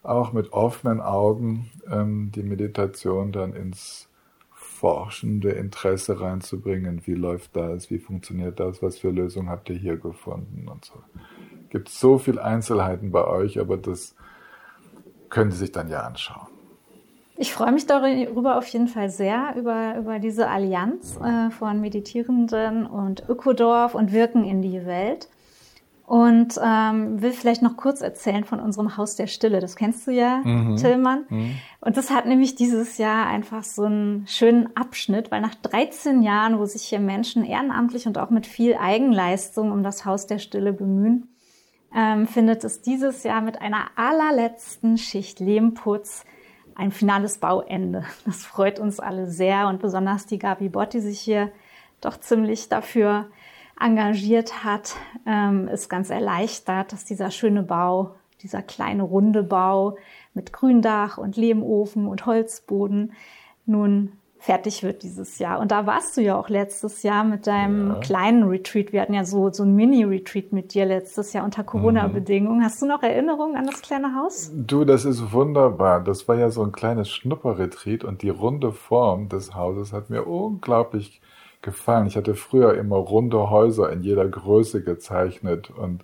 auch 0.03 0.33
mit 0.33 0.53
offenen 0.53 1.01
Augen 1.01 1.71
ähm, 1.89 2.31
die 2.35 2.43
Meditation 2.43 3.31
dann 3.31 3.53
ins 3.53 4.09
forschende 4.83 5.51
Interesse 5.51 6.19
reinzubringen. 6.19 7.03
Wie 7.05 7.13
läuft 7.13 7.55
das? 7.55 7.89
Wie 7.89 7.99
funktioniert 7.99 8.59
das? 8.59 8.83
Was 8.83 8.97
für 8.97 9.11
Lösungen 9.11 9.47
habt 9.47 9.69
ihr 9.69 9.77
hier 9.77 9.95
gefunden? 9.95 10.67
Und 10.67 10.83
so. 10.83 10.95
Gibt 11.69 11.87
so 11.87 12.17
viele 12.17 12.43
Einzelheiten 12.43 13.09
bei 13.09 13.25
euch, 13.25 13.61
aber 13.61 13.77
das 13.77 14.13
können 15.29 15.51
Sie 15.51 15.59
sich 15.59 15.71
dann 15.71 15.89
ja 15.89 16.01
anschauen. 16.01 16.47
Ich 17.37 17.53
freue 17.53 17.71
mich 17.71 17.85
darüber 17.85 18.57
auf 18.57 18.67
jeden 18.67 18.89
Fall 18.89 19.09
sehr, 19.09 19.55
über, 19.57 19.95
über 19.97 20.19
diese 20.19 20.49
Allianz 20.49 21.17
äh, 21.23 21.49
von 21.51 21.79
Meditierenden 21.79 22.85
und 22.85 23.23
Ökodorf 23.29 23.95
und 23.95 24.11
Wirken 24.11 24.43
in 24.43 24.61
die 24.61 24.85
Welt. 24.85 25.29
Und 26.05 26.59
ähm, 26.61 27.21
will 27.21 27.31
vielleicht 27.31 27.61
noch 27.61 27.77
kurz 27.77 28.01
erzählen 28.01 28.43
von 28.43 28.59
unserem 28.59 28.97
Haus 28.97 29.15
der 29.15 29.27
Stille. 29.27 29.61
Das 29.61 29.77
kennst 29.77 30.05
du 30.05 30.11
ja, 30.11 30.41
mhm. 30.43 30.75
Tillmann. 30.75 31.25
Mhm. 31.29 31.55
Und 31.79 31.95
das 31.95 32.11
hat 32.11 32.25
nämlich 32.25 32.55
dieses 32.55 32.97
Jahr 32.97 33.25
einfach 33.25 33.63
so 33.63 33.83
einen 33.83 34.27
schönen 34.27 34.75
Abschnitt, 34.75 35.31
weil 35.31 35.39
nach 35.39 35.55
13 35.55 36.21
Jahren, 36.21 36.59
wo 36.59 36.65
sich 36.65 36.83
hier 36.83 36.99
Menschen 36.99 37.45
ehrenamtlich 37.45 38.05
und 38.05 38.17
auch 38.17 38.31
mit 38.31 38.45
viel 38.45 38.75
Eigenleistung 38.75 39.71
um 39.71 39.81
das 39.81 40.03
Haus 40.03 40.27
der 40.27 40.39
Stille 40.39 40.73
bemühen, 40.73 41.29
ähm, 41.95 42.27
findet 42.27 42.65
es 42.65 42.81
dieses 42.81 43.23
Jahr 43.23 43.41
mit 43.41 43.61
einer 43.61 43.85
allerletzten 43.95 44.97
Schicht 44.97 45.39
Lehmputz 45.39 46.25
ein 46.75 46.91
finales 46.91 47.37
Bauende. 47.37 48.03
Das 48.25 48.45
freut 48.45 48.79
uns 48.79 48.99
alle 48.99 49.27
sehr 49.27 49.67
und 49.67 49.81
besonders 49.81 50.25
die 50.25 50.39
Gabi 50.39 50.69
Bott, 50.69 50.93
die 50.93 51.01
sich 51.01 51.19
hier 51.19 51.51
doch 52.01 52.19
ziemlich 52.19 52.67
dafür 52.67 53.27
engagiert 53.79 54.63
hat, 54.63 54.95
ähm, 55.25 55.67
ist 55.67 55.89
ganz 55.89 56.09
erleichtert, 56.09 56.93
dass 56.93 57.05
dieser 57.05 57.31
schöne 57.31 57.63
Bau, 57.63 58.15
dieser 58.41 58.61
kleine 58.61 59.03
runde 59.03 59.43
Bau 59.43 59.97
mit 60.33 60.53
Gründach 60.53 61.17
und 61.17 61.37
Lehmofen 61.37 62.07
und 62.07 62.25
Holzboden 62.25 63.13
nun 63.65 64.13
fertig 64.43 64.83
wird 64.83 65.03
dieses 65.03 65.39
Jahr. 65.39 65.61
Und 65.61 65.71
da 65.71 65.85
warst 65.85 66.17
du 66.17 66.21
ja 66.21 66.37
auch 66.37 66.49
letztes 66.49 67.01
Jahr 67.01 67.23
mit 67.23 67.47
deinem 67.47 67.87
ja. 67.87 67.99
kleinen 68.01 68.43
Retreat. 68.43 68.91
Wir 68.91 69.01
hatten 69.01 69.13
ja 69.13 69.23
so, 69.23 69.49
so 69.53 69.63
ein 69.63 69.73
Mini-Retreat 69.73 70.51
mit 70.51 70.73
dir 70.73 70.85
letztes 70.85 71.31
Jahr 71.31 71.45
unter 71.45 71.63
Corona-Bedingungen. 71.63 72.59
Mhm. 72.59 72.63
Hast 72.63 72.81
du 72.81 72.85
noch 72.85 73.01
Erinnerungen 73.03 73.55
an 73.55 73.65
das 73.65 73.81
kleine 73.81 74.15
Haus? 74.15 74.51
Du, 74.53 74.83
das 74.83 75.05
ist 75.05 75.31
wunderbar. 75.31 76.03
Das 76.03 76.27
war 76.27 76.35
ja 76.35 76.49
so 76.49 76.61
ein 76.61 76.73
kleines 76.73 77.09
Schnupper-Retreat 77.09 78.03
und 78.03 78.21
die 78.21 78.29
runde 78.29 78.73
Form 78.73 79.29
des 79.29 79.55
Hauses 79.55 79.93
hat 79.93 80.09
mir 80.09 80.27
unglaublich 80.27 81.21
gefallen. 81.63 82.05
Ich 82.05 82.15
hatte 82.15 82.35
früher 82.35 82.75
immer 82.75 82.97
runde 82.97 83.49
Häuser 83.49 83.91
in 83.91 84.01
jeder 84.01 84.27
Größe 84.27 84.83
gezeichnet 84.83 85.71
und, 85.71 86.03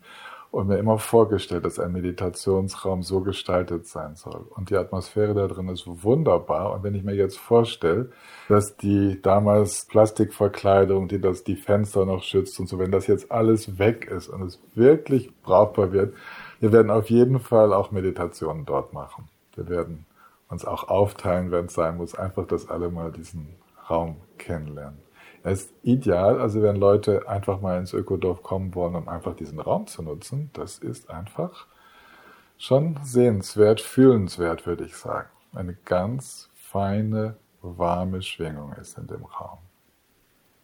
und 0.50 0.68
mir 0.68 0.78
immer 0.78 0.98
vorgestellt, 0.98 1.66
dass 1.66 1.78
ein 1.78 1.92
Meditationsraum 1.92 3.04
so 3.04 3.22
gestaltet 3.22 3.86
sein 3.86 4.16
soll. 4.16 4.48
Und 4.56 4.72
die 4.72 4.78
Atmosphäre 4.78 5.36
da 5.36 5.48
drin 5.48 5.70
ist 5.70 5.86
wunderbar. 5.86 6.74
Und 6.74 6.84
wenn 6.84 6.96
ich 6.96 7.04
mir 7.04 7.14
jetzt 7.14 7.38
vorstelle, 7.38 8.10
dass 8.48 8.76
die 8.78 9.22
damals 9.22 9.86
Plastikverkleidung, 9.86 11.08
die 11.08 11.22
das 11.22 11.44
die 11.44 11.58
Fenster 11.58 12.06
noch 12.06 12.24
schützt 12.24 12.60
und 12.60 12.68
so, 12.68 12.80
wenn 12.80 12.92
das 12.92 13.06
jetzt 13.06 13.32
alles 13.32 13.78
weg 13.78 14.10
ist 14.10 14.30
und 14.30 14.42
es 14.42 14.60
wirklich 14.74 15.32
brauchbar 15.44 15.92
wird, 15.92 16.16
wir 16.60 16.72
werden 16.72 16.90
auf 16.90 17.10
jeden 17.10 17.40
Fall 17.40 17.72
auch 17.74 17.92
Meditationen 17.92 18.66
dort 18.66 18.94
machen. 18.94 19.30
Wir 19.56 19.70
werden 19.70 20.06
uns 20.50 20.66
auch 20.66 20.90
aufteilen, 20.90 21.52
wenn 21.52 21.66
es 21.66 21.74
sein 21.74 21.98
muss, 21.98 22.16
einfach, 22.16 22.48
dass 22.48 22.70
alle 22.70 22.90
mal 22.90 23.12
diesen 23.12 23.50
Raum 23.90 24.18
kennenlernen. 24.38 25.09
Es 25.44 25.64
ist 25.64 25.74
ideal, 25.84 26.40
also 26.40 26.62
wenn 26.62 26.76
Leute 26.76 27.28
einfach 27.28 27.62
mal 27.62 27.80
ins 27.80 27.94
Ökodorf 27.94 28.44
kommen 28.44 28.76
wollen, 28.76 28.96
um 28.96 29.08
einfach 29.08 29.36
diesen 29.36 29.60
Raum 29.60 29.88
zu 29.88 30.02
nutzen, 30.02 30.50
das 30.54 30.78
ist 30.80 31.10
einfach 31.10 31.68
schon 32.58 33.00
sehenswert, 33.04 33.82
fühlenswert, 33.82 34.66
würde 34.66 34.86
ich 34.86 34.96
sagen. 34.96 35.30
Eine 35.54 35.76
ganz 35.86 36.50
feine, 36.54 37.38
warme 37.62 38.22
Schwingung 38.22 38.74
ist 38.74 38.98
in 38.98 39.08
dem 39.08 39.26
Raum. 39.26 39.60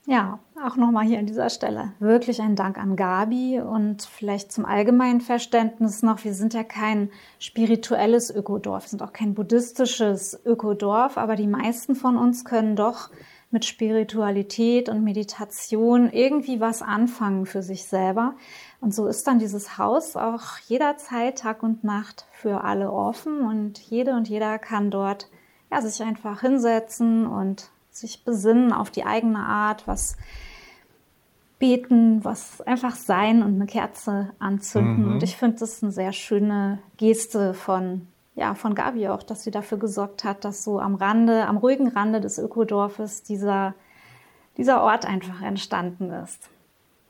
Ja, 0.08 0.38
auch 0.64 0.76
nochmal 0.76 1.06
hier 1.06 1.18
an 1.18 1.26
dieser 1.26 1.50
Stelle 1.50 1.94
wirklich 1.98 2.40
ein 2.40 2.56
Dank 2.56 2.78
an 2.78 2.96
Gabi 2.96 3.60
und 3.60 4.04
vielleicht 4.04 4.52
zum 4.52 4.64
allgemeinen 4.64 5.20
Verständnis 5.20 6.04
noch, 6.04 6.24
wir 6.24 6.36
sind 6.36 6.54
ja 6.54 6.64
kein 6.64 7.10
spirituelles 7.40 8.30
Ökodorf, 8.30 8.88
sind 8.88 9.02
auch 9.02 9.14
kein 9.14 9.34
buddhistisches 9.34 10.40
Ökodorf, 10.46 11.18
aber 11.18 11.36
die 11.36 11.48
meisten 11.48 11.96
von 11.96 12.18
uns 12.18 12.46
können 12.46 12.76
doch 12.76 13.10
mit 13.56 13.64
Spiritualität 13.64 14.90
und 14.90 15.06
Meditation 15.06 16.12
irgendwie 16.12 16.60
was 16.60 16.82
anfangen 16.82 17.46
für 17.46 17.64
sich 17.64 17.86
selber. 17.86 18.36
Und 18.82 18.94
so 18.94 19.08
ist 19.08 19.26
dann 19.28 19.40
dieses 19.40 19.78
Haus 19.78 20.18
auch 20.18 20.58
jederzeit 20.68 21.40
Tag 21.40 21.64
und 21.64 21.86
Nacht 21.86 22.26
für 22.34 22.66
alle 22.66 22.92
offen 22.92 23.40
und 23.40 23.80
jede 23.80 24.12
und 24.12 24.28
jeder 24.28 24.60
kann 24.60 24.92
dort 24.92 25.30
ja, 25.72 25.82
sich 25.82 26.06
einfach 26.06 26.42
hinsetzen 26.42 27.26
und 27.26 27.70
sich 27.92 28.26
besinnen 28.26 28.74
auf 28.74 28.92
die 28.92 29.06
eigene 29.06 29.40
Art, 29.40 29.88
was 29.88 30.18
beten, 31.58 32.26
was 32.26 32.60
einfach 32.60 32.98
sein 32.98 33.42
und 33.42 33.56
eine 33.56 33.68
Kerze 33.68 34.34
anzünden. 34.38 35.06
Mhm. 35.06 35.12
Und 35.14 35.24
ich 35.24 35.38
finde 35.38 35.60
das 35.60 35.82
eine 35.82 35.94
sehr 35.94 36.12
schöne 36.12 36.80
Geste 36.98 37.54
von 37.54 38.08
ja, 38.36 38.54
von 38.54 38.76
Gabi 38.76 39.08
auch, 39.08 39.24
dass 39.24 39.44
sie 39.44 39.52
dafür 39.52 39.78
gesorgt 39.78 40.24
hat, 40.24 40.44
dass 40.44 40.64
so 40.64 40.80
am 40.80 40.96
Rande, 40.96 41.48
am 41.48 41.58
ruhigen 41.58 41.88
Rande 41.88 42.20
des 42.20 42.38
Ökodorfes 42.38 43.24
dieser, 43.24 43.74
dieser 44.58 44.84
Ort 44.84 45.06
einfach 45.06 45.42
entstanden 45.42 46.12
ist. 46.12 46.50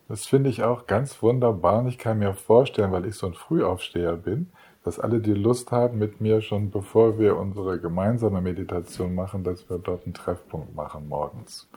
Das 0.07 0.27
finde 0.27 0.51
ich 0.51 0.63
auch 0.63 0.85
ganz 0.85 1.23
wunderbar 1.23 1.79
und 1.79 1.87
ich 1.87 1.97
kann 1.97 2.19
mir 2.19 2.33
vorstellen, 2.35 2.91
weil 2.91 3.05
ich 3.05 3.15
so 3.15 3.25
ein 3.25 3.33
Frühaufsteher 3.33 4.15
bin, 4.15 4.51
dass 4.83 4.99
alle, 4.99 5.19
die 5.19 5.33
Lust 5.33 5.71
haben, 5.71 5.97
mit 5.97 6.21
mir 6.21 6.41
schon 6.41 6.69
bevor 6.69 7.17
wir 7.17 7.37
unsere 7.37 7.79
gemeinsame 7.79 8.39
Meditation 8.39 9.15
machen, 9.15 9.43
dass 9.43 9.67
wir 9.67 9.79
dort 9.79 10.05
einen 10.05 10.13
Treffpunkt 10.13 10.75
machen 10.75 11.09
morgens. 11.09 11.67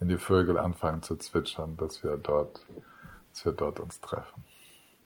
Wenn 0.00 0.08
die 0.08 0.16
Vögel 0.16 0.58
anfangen 0.58 1.02
zu 1.02 1.14
zwitschern, 1.16 1.76
dass 1.76 2.02
wir 2.02 2.16
dort, 2.16 2.66
dass 3.32 3.44
wir 3.44 3.52
dort 3.52 3.78
uns 3.78 4.00
treffen. 4.00 4.42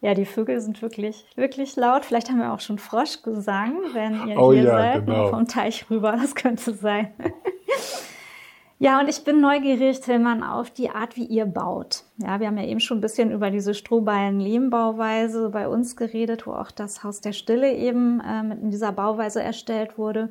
Ja, 0.02 0.14
die 0.14 0.26
Vögel 0.26 0.60
sind 0.60 0.82
wirklich, 0.82 1.24
wirklich 1.36 1.76
laut. 1.76 2.04
Vielleicht 2.04 2.28
haben 2.28 2.40
wir 2.40 2.52
auch 2.52 2.58
schon 2.58 2.78
Froschgesang, 2.78 3.76
wenn 3.92 4.26
ihr 4.26 4.36
oh, 4.36 4.52
hier 4.52 4.64
ja, 4.64 4.70
seid, 4.70 5.06
genau. 5.06 5.28
vom 5.28 5.46
Teich 5.46 5.88
rüber. 5.88 6.16
Das 6.20 6.34
könnte 6.34 6.74
sein. 6.74 7.12
Ja, 8.80 8.98
und 8.98 9.08
ich 9.08 9.22
bin 9.22 9.40
neugierig, 9.40 10.00
Tillmann, 10.00 10.42
auf 10.42 10.70
die 10.72 10.90
Art, 10.90 11.14
wie 11.14 11.24
ihr 11.24 11.46
baut. 11.46 12.02
Ja, 12.16 12.40
wir 12.40 12.48
haben 12.48 12.58
ja 12.58 12.64
eben 12.64 12.80
schon 12.80 12.98
ein 12.98 13.00
bisschen 13.00 13.30
über 13.30 13.52
diese 13.52 13.74
Strohballen-Lehmbauweise 13.74 15.50
bei 15.50 15.68
uns 15.68 15.94
geredet, 15.94 16.48
wo 16.48 16.52
auch 16.52 16.72
das 16.72 17.04
Haus 17.04 17.20
der 17.20 17.32
Stille 17.32 17.72
eben 17.72 18.20
äh, 18.20 18.40
in 18.40 18.72
dieser 18.72 18.90
Bauweise 18.90 19.40
erstellt 19.40 19.98
wurde. 19.98 20.30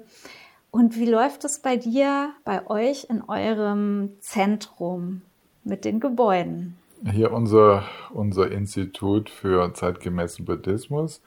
Und 0.70 0.98
wie 0.98 1.06
läuft 1.06 1.46
es 1.46 1.60
bei 1.60 1.78
dir, 1.78 2.32
bei 2.44 2.68
euch 2.70 3.08
in 3.10 3.22
eurem 3.22 4.18
Zentrum 4.20 5.22
mit 5.64 5.86
den 5.86 6.02
Gebäuden? 6.02 6.76
Hier 7.04 7.34
unser, 7.34 7.86
unser 8.14 8.52
Institut 8.52 9.32
für 9.32 9.74
zeitgemäßen 9.74 10.46
Buddhismus 10.46 11.24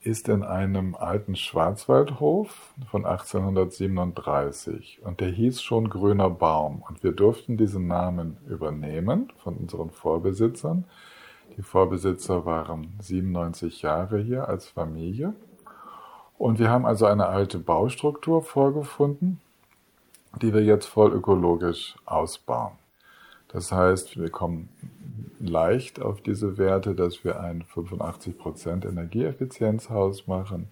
ist 0.00 0.26
in 0.30 0.42
einem 0.42 0.94
alten 0.94 1.36
Schwarzwaldhof 1.36 2.72
von 2.90 3.04
1837 3.04 5.00
und 5.04 5.20
der 5.20 5.28
hieß 5.28 5.60
schon 5.60 5.90
Grüner 5.90 6.30
Baum 6.30 6.82
und 6.88 7.04
wir 7.04 7.12
durften 7.12 7.58
diesen 7.58 7.86
Namen 7.86 8.38
übernehmen 8.48 9.30
von 9.42 9.58
unseren 9.58 9.90
Vorbesitzern. 9.90 10.84
Die 11.58 11.62
Vorbesitzer 11.62 12.46
waren 12.46 12.94
97 12.98 13.82
Jahre 13.82 14.20
hier 14.20 14.48
als 14.48 14.68
Familie 14.68 15.34
und 16.38 16.58
wir 16.58 16.70
haben 16.70 16.86
also 16.86 17.04
eine 17.04 17.26
alte 17.26 17.58
Baustruktur 17.58 18.42
vorgefunden, 18.42 19.42
die 20.40 20.54
wir 20.54 20.62
jetzt 20.62 20.86
voll 20.86 21.12
ökologisch 21.12 21.96
ausbauen. 22.06 22.72
Das 23.48 23.72
heißt, 23.72 24.18
wir 24.18 24.30
kommen 24.30 24.68
leicht 25.40 26.00
auf 26.00 26.20
diese 26.20 26.58
Werte, 26.58 26.94
dass 26.94 27.24
wir 27.24 27.40
ein 27.40 27.64
85% 27.64 28.88
Energieeffizienzhaus 28.88 30.26
machen 30.26 30.68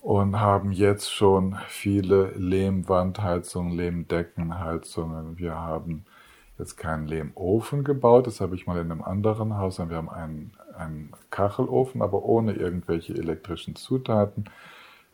und 0.00 0.38
haben 0.38 0.72
jetzt 0.72 1.10
schon 1.10 1.56
viele 1.68 2.32
Lehmwandheizungen, 2.36 3.76
Lehmdeckenheizungen. 3.76 5.38
Wir 5.38 5.54
haben 5.54 6.04
jetzt 6.58 6.76
keinen 6.76 7.08
Lehmofen 7.08 7.84
gebaut, 7.84 8.26
das 8.26 8.40
habe 8.40 8.54
ich 8.54 8.66
mal 8.66 8.78
in 8.78 8.92
einem 8.92 9.02
anderen 9.02 9.56
Haus. 9.56 9.78
Wir 9.78 9.96
haben 9.96 10.10
einen, 10.10 10.52
einen 10.76 11.10
Kachelofen, 11.30 12.02
aber 12.02 12.22
ohne 12.24 12.52
irgendwelche 12.52 13.14
elektrischen 13.14 13.76
Zutaten. 13.76 14.44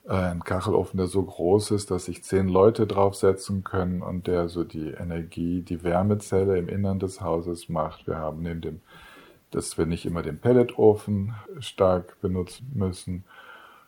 Äh, 0.07 0.13
ein 0.13 0.45
Kachelofen, 0.45 0.97
der 0.97 1.07
so 1.07 1.23
groß 1.23 1.73
ist, 1.73 1.91
dass 1.91 2.07
sich 2.07 2.25
zehn 2.25 2.49
Leute 2.49 2.87
draufsetzen 2.87 3.65
können 3.65 4.03
und 4.03 4.27
der 4.27 4.49
so 4.49 4.65
die 4.65 4.91
Energie, 4.91 5.63
die 5.63 5.83
Wärmezelle 5.83 6.59
im 6.59 6.69
Innern 6.69 6.99
des 6.99 7.21
Hauses 7.21 7.69
macht. 7.69 8.07
Wir 8.07 8.17
haben 8.17 8.43
neben 8.43 8.61
dem, 8.61 8.81
dass 9.51 9.77
wir 9.79 9.87
nicht 9.87 10.07
immer 10.07 10.23
den 10.23 10.39
Pelletofen 10.39 11.35
stark 11.61 12.21
benutzen 12.21 12.71
müssen. 12.75 13.25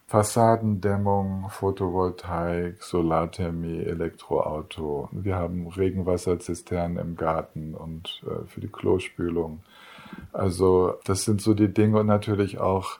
Fassadendämmung, 0.07 1.49
Photovoltaik, 1.49 2.83
Solarthermie, 2.83 3.83
Elektroauto. 3.83 5.09
Wir 5.11 5.37
haben 5.37 5.69
Regenwasserzisternen 5.69 6.99
im 6.99 7.16
Garten 7.16 7.75
und 7.75 8.23
äh, 8.26 8.47
für 8.47 8.61
die 8.61 8.69
Klospülung. 8.69 9.62
Also 10.33 10.99
das 11.04 11.25
sind 11.25 11.40
so 11.40 11.54
die 11.54 11.73
Dinge 11.73 12.00
und 12.00 12.07
natürlich 12.07 12.59
auch 12.59 12.99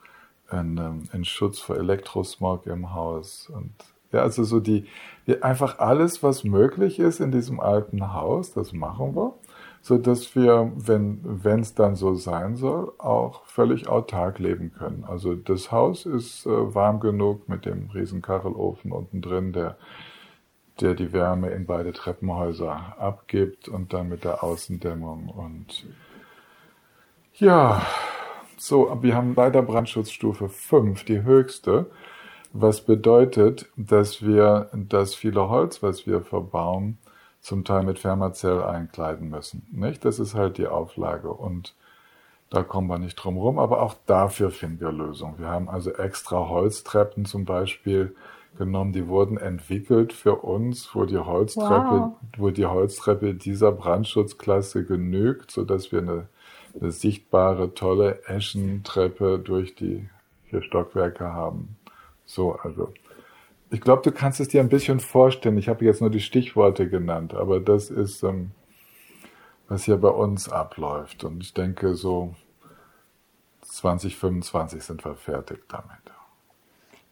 ein, 0.53 0.79
ähm, 0.79 1.03
ein 1.13 1.25
Schutz 1.25 1.59
vor 1.59 1.77
Elektrosmog 1.77 2.67
im 2.67 2.95
Haus 2.95 3.51
und 3.53 3.73
ja, 4.13 4.21
also 4.21 4.45
so 4.45 4.61
die, 4.61 4.87
einfach 5.41 5.79
alles, 5.79 6.23
was 6.23 6.45
möglich 6.45 6.99
ist 6.99 7.21
in 7.21 7.33
diesem 7.33 7.61
alten 7.61 8.13
Haus, 8.13 8.53
das 8.53 8.75
machen 8.75 9.17
wir, 9.17 9.33
so 9.81 9.97
dass 9.97 10.37
wir, 10.37 10.71
wenn 10.77 11.21
wenn 11.23 11.61
es 11.61 11.75
dann 11.75 11.97
so 11.97 12.15
sein 12.15 12.57
soll, 12.57 12.93
auch 12.99 13.47
völlig 13.47 13.89
autark 13.89 14.39
leben 14.39 14.73
können. 14.73 15.05
Also 15.09 15.35
das 15.35 15.73
Haus 15.73 16.07
ist 16.07 16.47
äh, 16.47 16.75
warm 16.75 17.01
genug 17.01 17.49
mit 17.49 17.65
dem 17.65 17.91
riesen 17.91 18.23
Kachelofen 18.23 18.93
unten 18.93 19.23
drin, 19.23 19.53
der 19.53 19.77
der 20.81 20.95
die 20.95 21.13
Wärme 21.13 21.51
in 21.51 21.67
beide 21.67 21.93
Treppenhäuser 21.93 22.97
abgibt 22.99 23.69
und 23.69 23.93
dann 23.93 24.09
mit 24.09 24.25
der 24.25 24.43
Außendämmung 24.43 25.29
und 25.29 25.87
ja, 27.35 27.83
so, 28.67 28.99
wir 29.03 29.17
haben 29.17 29.35
leider 29.35 29.61
Brandschutzstufe 29.63 30.49
5, 30.49 31.05
die 31.05 31.23
höchste, 31.23 31.91
was 32.53 32.83
bedeutet, 32.83 33.67
dass 33.77 34.23
wir 34.23 34.71
das 34.73 35.15
viele 35.15 35.49
Holz, 35.49 35.83
was 35.83 36.07
wir 36.07 36.21
verbauen, 36.21 36.99
zum 37.41 37.65
Teil 37.65 37.83
mit 37.83 37.99
Fermazell 37.99 38.63
einkleiden 38.63 39.31
müssen. 39.31 39.67
Nicht? 39.73 40.05
Das 40.05 40.21
ist 40.21 40.35
halt 40.35 40.59
die 40.59 40.69
Auflage 40.69 41.33
und 41.33 41.75
da 42.51 42.63
kommen 42.63 42.87
wir 42.87 42.99
nicht 42.99 43.17
drum 43.17 43.37
rum, 43.37 43.59
aber 43.59 43.83
auch 43.83 43.95
dafür 44.07 44.51
finden 44.51 44.81
wir 44.81 44.93
Lösungen. 44.93 45.39
Wir 45.39 45.49
haben 45.49 45.69
also 45.69 45.91
extra 45.91 46.49
Holztreppen 46.49 47.25
zum 47.25 47.45
Beispiel 47.45 48.15
genommen, 48.59 48.93
die 48.93 49.09
wurden 49.09 49.39
entwickelt 49.39 50.13
für 50.13 50.37
uns, 50.37 50.95
wo 50.95 51.05
die 51.05 51.19
Holztreppe, 51.19 52.01
wow. 52.01 52.13
wo 52.37 52.51
die 52.51 52.67
Holztreppe 52.67 53.35
dieser 53.35 53.73
Brandschutzklasse 53.73 54.85
genügt, 54.85 55.51
so 55.51 55.65
dass 55.65 55.91
wir 55.91 56.01
eine 56.01 56.29
eine 56.81 56.91
sichtbare, 56.91 57.75
tolle 57.75 58.23
Eschentreppe 58.27 59.39
durch 59.39 59.75
die 59.75 60.09
vier 60.49 60.63
Stockwerke 60.63 61.33
haben. 61.33 61.77
So, 62.25 62.53
also. 62.53 62.93
Ich 63.71 63.81
glaube, 63.81 64.03
du 64.03 64.13
kannst 64.13 64.39
es 64.39 64.49
dir 64.49 64.61
ein 64.61 64.69
bisschen 64.69 65.01
vorstellen. 65.01 65.57
Ich 65.57 65.69
habe 65.69 65.85
jetzt 65.85 66.03
nur 66.03 66.11
die 66.11 66.21
Stichworte 66.21 66.89
genannt, 66.89 67.33
aber 67.35 67.59
das 67.59 67.91
ist, 67.91 68.23
ähm, 68.23 68.51
was 69.69 69.85
hier 69.85 69.97
bei 69.97 70.11
uns 70.11 70.51
abläuft. 70.51 71.25
Und 71.25 71.43
ich 71.43 71.55
denke, 71.55 71.95
so 71.95 72.35
2025 73.63 74.83
sind 74.83 75.05
wir 75.05 75.15
fertig 75.15 75.63
damit. 75.69 76.12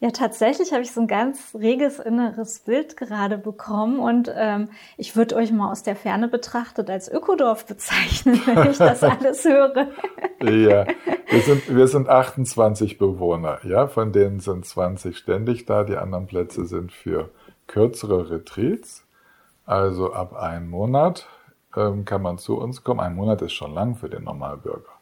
Ja, 0.03 0.11
tatsächlich 0.13 0.73
habe 0.73 0.81
ich 0.81 0.93
so 0.93 1.03
ein 1.03 1.07
ganz 1.07 1.55
reges 1.55 1.99
inneres 1.99 2.61
Bild 2.61 2.97
gerade 2.97 3.37
bekommen 3.37 3.99
und 3.99 4.33
ähm, 4.35 4.71
ich 4.97 5.15
würde 5.15 5.37
euch 5.37 5.53
mal 5.53 5.71
aus 5.71 5.83
der 5.83 5.95
Ferne 5.95 6.27
betrachtet 6.27 6.89
als 6.89 7.11
Ökodorf 7.11 7.67
bezeichnen, 7.67 8.41
wenn 8.47 8.71
ich 8.71 8.79
das 8.79 9.03
alles 9.03 9.45
höre. 9.45 9.89
ja, 10.41 10.87
wir 11.29 11.41
sind, 11.43 11.77
wir 11.77 11.87
sind 11.87 12.09
28 12.09 12.97
Bewohner, 12.97 13.59
ja, 13.63 13.89
von 13.89 14.11
denen 14.11 14.41
sind 14.41 14.65
20 14.65 15.19
ständig 15.19 15.67
da, 15.67 15.85
die 15.85 15.97
anderen 15.97 16.27
Plätze 16.27 16.65
sind 16.65 16.93
für 16.93 17.29
kürzere 17.67 18.31
Retreats, 18.31 19.07
also 19.67 20.15
ab 20.15 20.35
einem 20.35 20.71
Monat 20.71 21.27
ähm, 21.77 22.07
kann 22.07 22.23
man 22.23 22.39
zu 22.39 22.59
uns 22.59 22.83
kommen. 22.83 23.01
Ein 23.01 23.17
Monat 23.17 23.43
ist 23.43 23.53
schon 23.53 23.75
lang 23.75 23.97
für 23.97 24.09
den 24.09 24.25
Normalbürger 24.25 25.00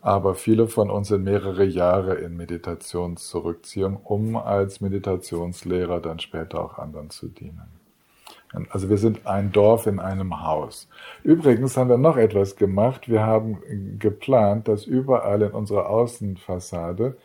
aber 0.00 0.34
viele 0.34 0.68
von 0.68 0.90
uns 0.90 1.08
sind 1.08 1.24
mehrere 1.24 1.64
Jahre 1.64 2.14
in 2.14 2.36
Meditation 2.36 3.16
zurückziehen, 3.16 3.96
um 4.02 4.36
als 4.36 4.80
Meditationslehrer 4.80 6.00
dann 6.00 6.18
später 6.18 6.62
auch 6.62 6.78
anderen 6.78 7.10
zu 7.10 7.28
dienen. 7.28 7.76
Also 8.70 8.88
wir 8.88 8.98
sind 8.98 9.26
ein 9.26 9.52
Dorf 9.52 9.86
in 9.86 9.98
einem 9.98 10.42
Haus. 10.42 10.88
Übrigens 11.22 11.76
haben 11.76 11.90
wir 11.90 11.98
noch 11.98 12.16
etwas 12.16 12.56
gemacht. 12.56 13.08
Wir 13.08 13.22
haben 13.22 13.98
geplant, 13.98 14.68
dass 14.68 14.86
überall 14.86 15.42
in 15.42 15.50
unserer 15.50 15.90
Außenfassade 15.90 17.16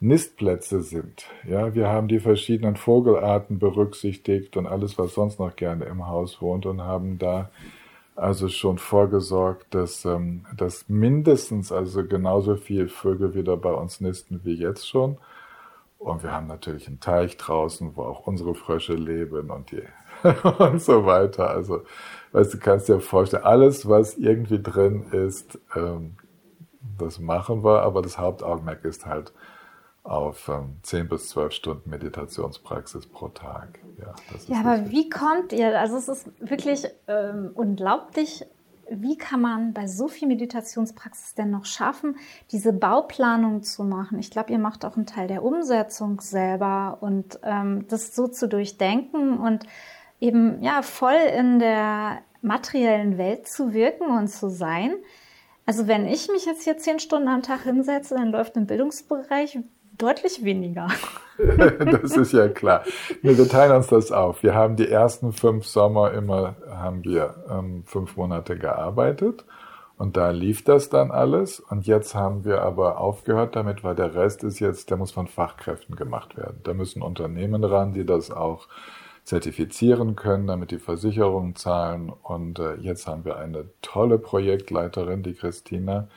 Nistplätze 0.00 0.82
sind. 0.82 1.26
Ja, 1.48 1.74
wir 1.74 1.88
haben 1.88 2.08
die 2.08 2.20
verschiedenen 2.20 2.76
Vogelarten 2.76 3.58
berücksichtigt 3.58 4.56
und 4.56 4.66
alles, 4.66 4.98
was 4.98 5.14
sonst 5.14 5.38
noch 5.38 5.56
gerne 5.56 5.86
im 5.86 6.06
Haus 6.06 6.40
wohnt 6.40 6.66
und 6.66 6.82
haben 6.82 7.18
da 7.18 7.50
also 8.16 8.48
schon 8.48 8.78
vorgesorgt, 8.78 9.74
dass, 9.74 10.04
ähm, 10.04 10.46
dass 10.56 10.88
mindestens 10.88 11.72
also 11.72 12.04
genauso 12.06 12.56
viel 12.56 12.88
Vögel 12.88 13.34
wieder 13.34 13.56
bei 13.56 13.72
uns 13.72 14.00
nisten 14.00 14.44
wie 14.44 14.54
jetzt 14.54 14.88
schon. 14.88 15.18
Und 15.98 16.22
wir 16.22 16.32
haben 16.32 16.46
natürlich 16.46 16.86
einen 16.86 17.00
Teich 17.00 17.36
draußen, 17.38 17.96
wo 17.96 18.02
auch 18.02 18.26
unsere 18.26 18.54
Frösche 18.54 18.94
leben 18.94 19.50
und 19.50 19.70
die 19.70 19.82
und 20.58 20.80
so 20.82 21.06
weiter. 21.06 21.50
Also, 21.50 21.82
weißt 22.32 22.54
du, 22.54 22.58
kannst 22.58 22.88
dir 22.88 23.00
vorstellen, 23.00 23.44
alles, 23.44 23.88
was 23.88 24.16
irgendwie 24.16 24.62
drin 24.62 25.06
ist, 25.12 25.58
ähm, 25.74 26.16
das 26.98 27.18
machen 27.18 27.64
wir, 27.64 27.82
aber 27.82 28.02
das 28.02 28.18
Hauptaugenmerk 28.18 28.84
ist 28.84 29.06
halt 29.06 29.32
auf 30.04 30.48
ähm, 30.48 30.76
10 30.82 31.08
bis 31.08 31.30
12 31.30 31.52
Stunden 31.52 31.90
Meditationspraxis 31.90 33.06
pro 33.06 33.28
Tag. 33.28 33.80
Ja, 33.98 34.14
ja 34.46 34.60
aber 34.60 34.90
wie 34.90 35.08
kommt 35.08 35.52
ihr, 35.52 35.78
also 35.78 35.96
es 35.96 36.08
ist 36.08 36.28
wirklich 36.38 36.86
ähm, 37.08 37.50
unglaublich, 37.54 38.46
wie 38.90 39.16
kann 39.16 39.40
man 39.40 39.72
bei 39.72 39.86
so 39.86 40.08
viel 40.08 40.28
Meditationspraxis 40.28 41.34
denn 41.34 41.50
noch 41.50 41.64
schaffen, 41.64 42.16
diese 42.52 42.74
Bauplanung 42.74 43.62
zu 43.62 43.82
machen? 43.82 44.18
Ich 44.18 44.30
glaube, 44.30 44.52
ihr 44.52 44.58
macht 44.58 44.84
auch 44.84 44.96
einen 44.96 45.06
Teil 45.06 45.26
der 45.26 45.42
Umsetzung 45.42 46.20
selber 46.20 46.98
und 47.00 47.40
ähm, 47.42 47.86
das 47.88 48.14
so 48.14 48.28
zu 48.28 48.46
durchdenken 48.46 49.38
und 49.38 49.64
eben 50.20 50.62
ja 50.62 50.82
voll 50.82 51.14
in 51.14 51.58
der 51.58 52.18
materiellen 52.42 53.16
Welt 53.16 53.48
zu 53.48 53.72
wirken 53.72 54.06
und 54.06 54.28
zu 54.28 54.50
sein. 54.50 54.94
Also 55.64 55.88
wenn 55.88 56.06
ich 56.06 56.28
mich 56.28 56.44
jetzt 56.44 56.64
hier 56.64 56.76
zehn 56.76 56.98
Stunden 56.98 57.28
am 57.28 57.42
Tag 57.42 57.62
hinsetze, 57.62 58.14
dann 58.16 58.32
läuft 58.32 58.56
im 58.56 58.66
Bildungsbereich 58.66 59.58
deutlich 59.98 60.44
weniger. 60.44 60.88
das 61.38 62.16
ist 62.16 62.32
ja 62.32 62.48
klar. 62.48 62.84
Wir 63.22 63.48
teilen 63.48 63.76
uns 63.76 63.88
das 63.88 64.12
auf. 64.12 64.42
Wir 64.42 64.54
haben 64.54 64.76
die 64.76 64.88
ersten 64.88 65.32
fünf 65.32 65.66
Sommer 65.66 66.12
immer, 66.12 66.56
haben 66.68 67.04
wir 67.04 67.44
ähm, 67.50 67.84
fünf 67.86 68.16
Monate 68.16 68.56
gearbeitet 68.56 69.44
und 69.96 70.16
da 70.16 70.30
lief 70.30 70.64
das 70.64 70.88
dann 70.90 71.10
alles. 71.10 71.60
Und 71.60 71.86
jetzt 71.86 72.14
haben 72.14 72.44
wir 72.44 72.62
aber 72.62 72.98
aufgehört 72.98 73.56
damit, 73.56 73.84
weil 73.84 73.94
der 73.94 74.14
Rest 74.14 74.44
ist 74.44 74.58
jetzt, 74.58 74.90
der 74.90 74.96
muss 74.96 75.12
von 75.12 75.28
Fachkräften 75.28 75.96
gemacht 75.96 76.36
werden. 76.36 76.60
Da 76.64 76.74
müssen 76.74 77.02
Unternehmen 77.02 77.64
ran, 77.64 77.92
die 77.92 78.04
das 78.04 78.30
auch 78.30 78.68
zertifizieren 79.22 80.16
können, 80.16 80.46
damit 80.46 80.70
die 80.70 80.78
Versicherungen 80.78 81.56
zahlen. 81.56 82.12
Und 82.22 82.58
äh, 82.58 82.74
jetzt 82.74 83.06
haben 83.06 83.24
wir 83.24 83.36
eine 83.38 83.66
tolle 83.82 84.18
Projektleiterin, 84.18 85.22
die 85.22 85.34
Christina, 85.34 86.08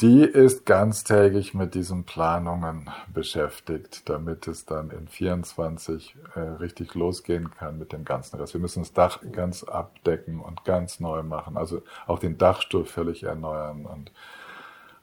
die 0.00 0.22
ist 0.22 0.64
ganztägig 0.64 1.52
mit 1.52 1.74
diesen 1.74 2.04
Planungen 2.04 2.88
beschäftigt, 3.12 4.08
damit 4.08 4.48
es 4.48 4.64
dann 4.64 4.90
in 4.90 5.08
24 5.08 6.16
äh, 6.34 6.40
richtig 6.40 6.94
losgehen 6.94 7.50
kann 7.50 7.78
mit 7.78 7.92
dem 7.92 8.04
ganzen 8.04 8.36
Rest. 8.36 8.54
Wir 8.54 8.60
müssen 8.60 8.82
das 8.82 8.92
Dach 8.92 9.20
ganz 9.32 9.62
abdecken 9.62 10.40
und 10.40 10.64
ganz 10.64 11.00
neu 11.00 11.22
machen, 11.22 11.56
also 11.56 11.82
auch 12.06 12.18
den 12.18 12.38
Dachstuhl 12.38 12.84
völlig 12.84 13.24
erneuern 13.24 13.84
und 13.84 14.10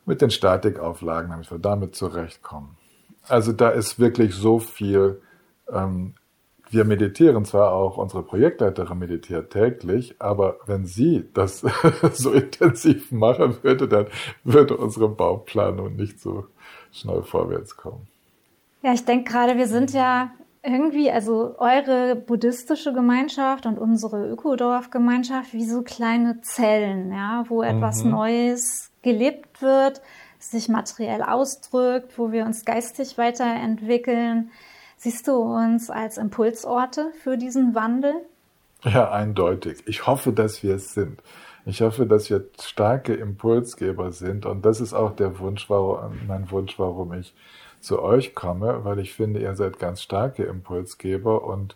mit 0.05 0.21
den 0.21 0.31
Statikauflagen, 0.31 1.29
damit 1.29 1.51
wir 1.51 1.59
damit 1.59 1.95
zurechtkommen. 1.95 2.77
Also 3.27 3.51
da 3.51 3.69
ist 3.69 3.99
wirklich 3.99 4.33
so 4.33 4.59
viel 4.59 5.21
ähm, 5.71 6.15
wir 6.69 6.85
meditieren 6.85 7.45
zwar 7.45 7.71
auch, 7.73 7.97
unsere 7.97 8.23
Projektleiterin 8.23 8.99
meditiert 8.99 9.51
täglich, 9.51 10.15
aber 10.19 10.57
wenn 10.65 10.85
sie 10.85 11.25
das 11.33 11.65
so 12.13 12.31
intensiv 12.31 13.11
machen 13.11 13.57
würde, 13.61 13.87
dann 13.87 14.07
würde 14.43 14.77
unsere 14.77 15.09
Bauplanung 15.09 15.95
nicht 15.95 16.19
so 16.19 16.45
schnell 16.91 17.23
vorwärts 17.23 17.77
kommen. 17.77 18.07
Ja, 18.81 18.93
ich 18.93 19.05
denke 19.05 19.31
gerade, 19.31 19.57
wir 19.57 19.67
sind 19.67 19.93
ja 19.93 20.31
irgendwie, 20.63 21.09
also 21.09 21.55
eure 21.59 22.15
buddhistische 22.15 22.93
Gemeinschaft 22.93 23.65
und 23.65 23.79
unsere 23.79 24.27
Ökodorf-Gemeinschaft 24.27 25.53
wie 25.53 25.65
so 25.65 25.81
kleine 25.81 26.41
Zellen, 26.41 27.11
ja, 27.11 27.45
wo 27.47 27.63
etwas 27.63 28.03
mhm. 28.03 28.11
Neues 28.11 28.91
gelebt 29.01 29.61
wird, 29.61 30.01
sich 30.39 30.67
materiell 30.67 31.21
ausdrückt, 31.21 32.17
wo 32.17 32.31
wir 32.31 32.45
uns 32.45 32.65
geistig 32.65 33.17
weiterentwickeln. 33.17 34.51
Siehst 34.97 35.27
du 35.27 35.35
uns 35.35 35.89
als 35.89 36.17
Impulsorte 36.17 37.11
für 37.23 37.37
diesen 37.37 37.75
Wandel? 37.75 38.13
Ja, 38.83 39.11
eindeutig. 39.11 39.83
Ich 39.85 40.07
hoffe, 40.07 40.33
dass 40.33 40.63
wir 40.63 40.75
es 40.75 40.93
sind. 40.93 41.21
Ich 41.65 41.81
hoffe, 41.81 42.07
dass 42.07 42.29
wir 42.29 42.45
starke 42.59 43.13
Impulsgeber 43.13 44.11
sind. 44.11 44.45
Und 44.45 44.65
das 44.65 44.81
ist 44.81 44.93
auch 44.93 45.15
der 45.15 45.39
Wunsch, 45.39 45.69
warum, 45.69 46.13
mein 46.27 46.49
Wunsch, 46.49 46.79
warum 46.79 47.13
ich 47.13 47.35
zu 47.79 48.01
euch 48.01 48.33
komme, 48.33 48.85
weil 48.85 48.99
ich 48.99 49.13
finde, 49.13 49.39
ihr 49.39 49.55
seid 49.55 49.77
ganz 49.77 50.01
starke 50.01 50.43
Impulsgeber 50.43 51.43
und 51.43 51.75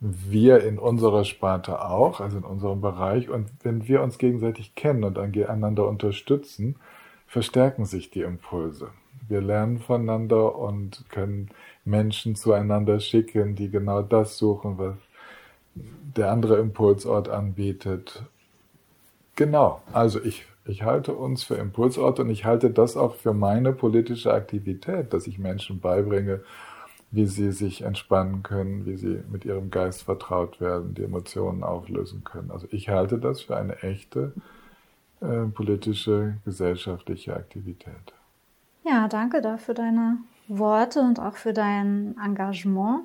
wir 0.00 0.64
in 0.64 0.78
unserer 0.78 1.24
Sparte 1.24 1.84
auch, 1.84 2.20
also 2.20 2.38
in 2.38 2.44
unserem 2.44 2.80
Bereich. 2.80 3.28
Und 3.28 3.50
wenn 3.62 3.86
wir 3.86 4.02
uns 4.02 4.18
gegenseitig 4.18 4.74
kennen 4.74 5.04
und 5.04 5.18
einander 5.18 5.86
unterstützen, 5.86 6.76
verstärken 7.32 7.86
sich 7.86 8.10
die 8.10 8.20
Impulse. 8.20 8.90
Wir 9.26 9.40
lernen 9.40 9.78
voneinander 9.78 10.54
und 10.54 11.02
können 11.08 11.48
Menschen 11.82 12.34
zueinander 12.34 13.00
schicken, 13.00 13.54
die 13.54 13.70
genau 13.70 14.02
das 14.02 14.36
suchen, 14.36 14.76
was 14.76 14.96
der 15.74 16.30
andere 16.30 16.58
Impulsort 16.58 17.30
anbietet. 17.30 18.22
Genau, 19.34 19.80
also 19.94 20.22
ich, 20.22 20.44
ich 20.66 20.82
halte 20.82 21.14
uns 21.14 21.42
für 21.42 21.54
Impulsorte 21.54 22.20
und 22.20 22.28
ich 22.28 22.44
halte 22.44 22.68
das 22.68 22.98
auch 22.98 23.14
für 23.14 23.32
meine 23.32 23.72
politische 23.72 24.34
Aktivität, 24.34 25.14
dass 25.14 25.26
ich 25.26 25.38
Menschen 25.38 25.80
beibringe, 25.80 26.40
wie 27.12 27.24
sie 27.24 27.52
sich 27.52 27.80
entspannen 27.80 28.42
können, 28.42 28.84
wie 28.84 28.98
sie 28.98 29.22
mit 29.30 29.46
ihrem 29.46 29.70
Geist 29.70 30.02
vertraut 30.02 30.60
werden, 30.60 30.92
die 30.92 31.04
Emotionen 31.04 31.62
auflösen 31.62 32.24
können. 32.24 32.50
Also 32.50 32.66
ich 32.70 32.90
halte 32.90 33.16
das 33.16 33.40
für 33.40 33.56
eine 33.56 33.82
echte 33.82 34.34
äh, 35.22 35.46
politische, 35.46 36.34
gesellschaftliche 36.44 37.34
Aktivität. 37.34 38.12
Ja, 38.84 39.06
danke 39.08 39.40
dafür 39.40 39.74
deine 39.74 40.18
Worte 40.48 41.00
und 41.00 41.20
auch 41.20 41.36
für 41.36 41.52
dein 41.52 42.16
Engagement. 42.22 43.04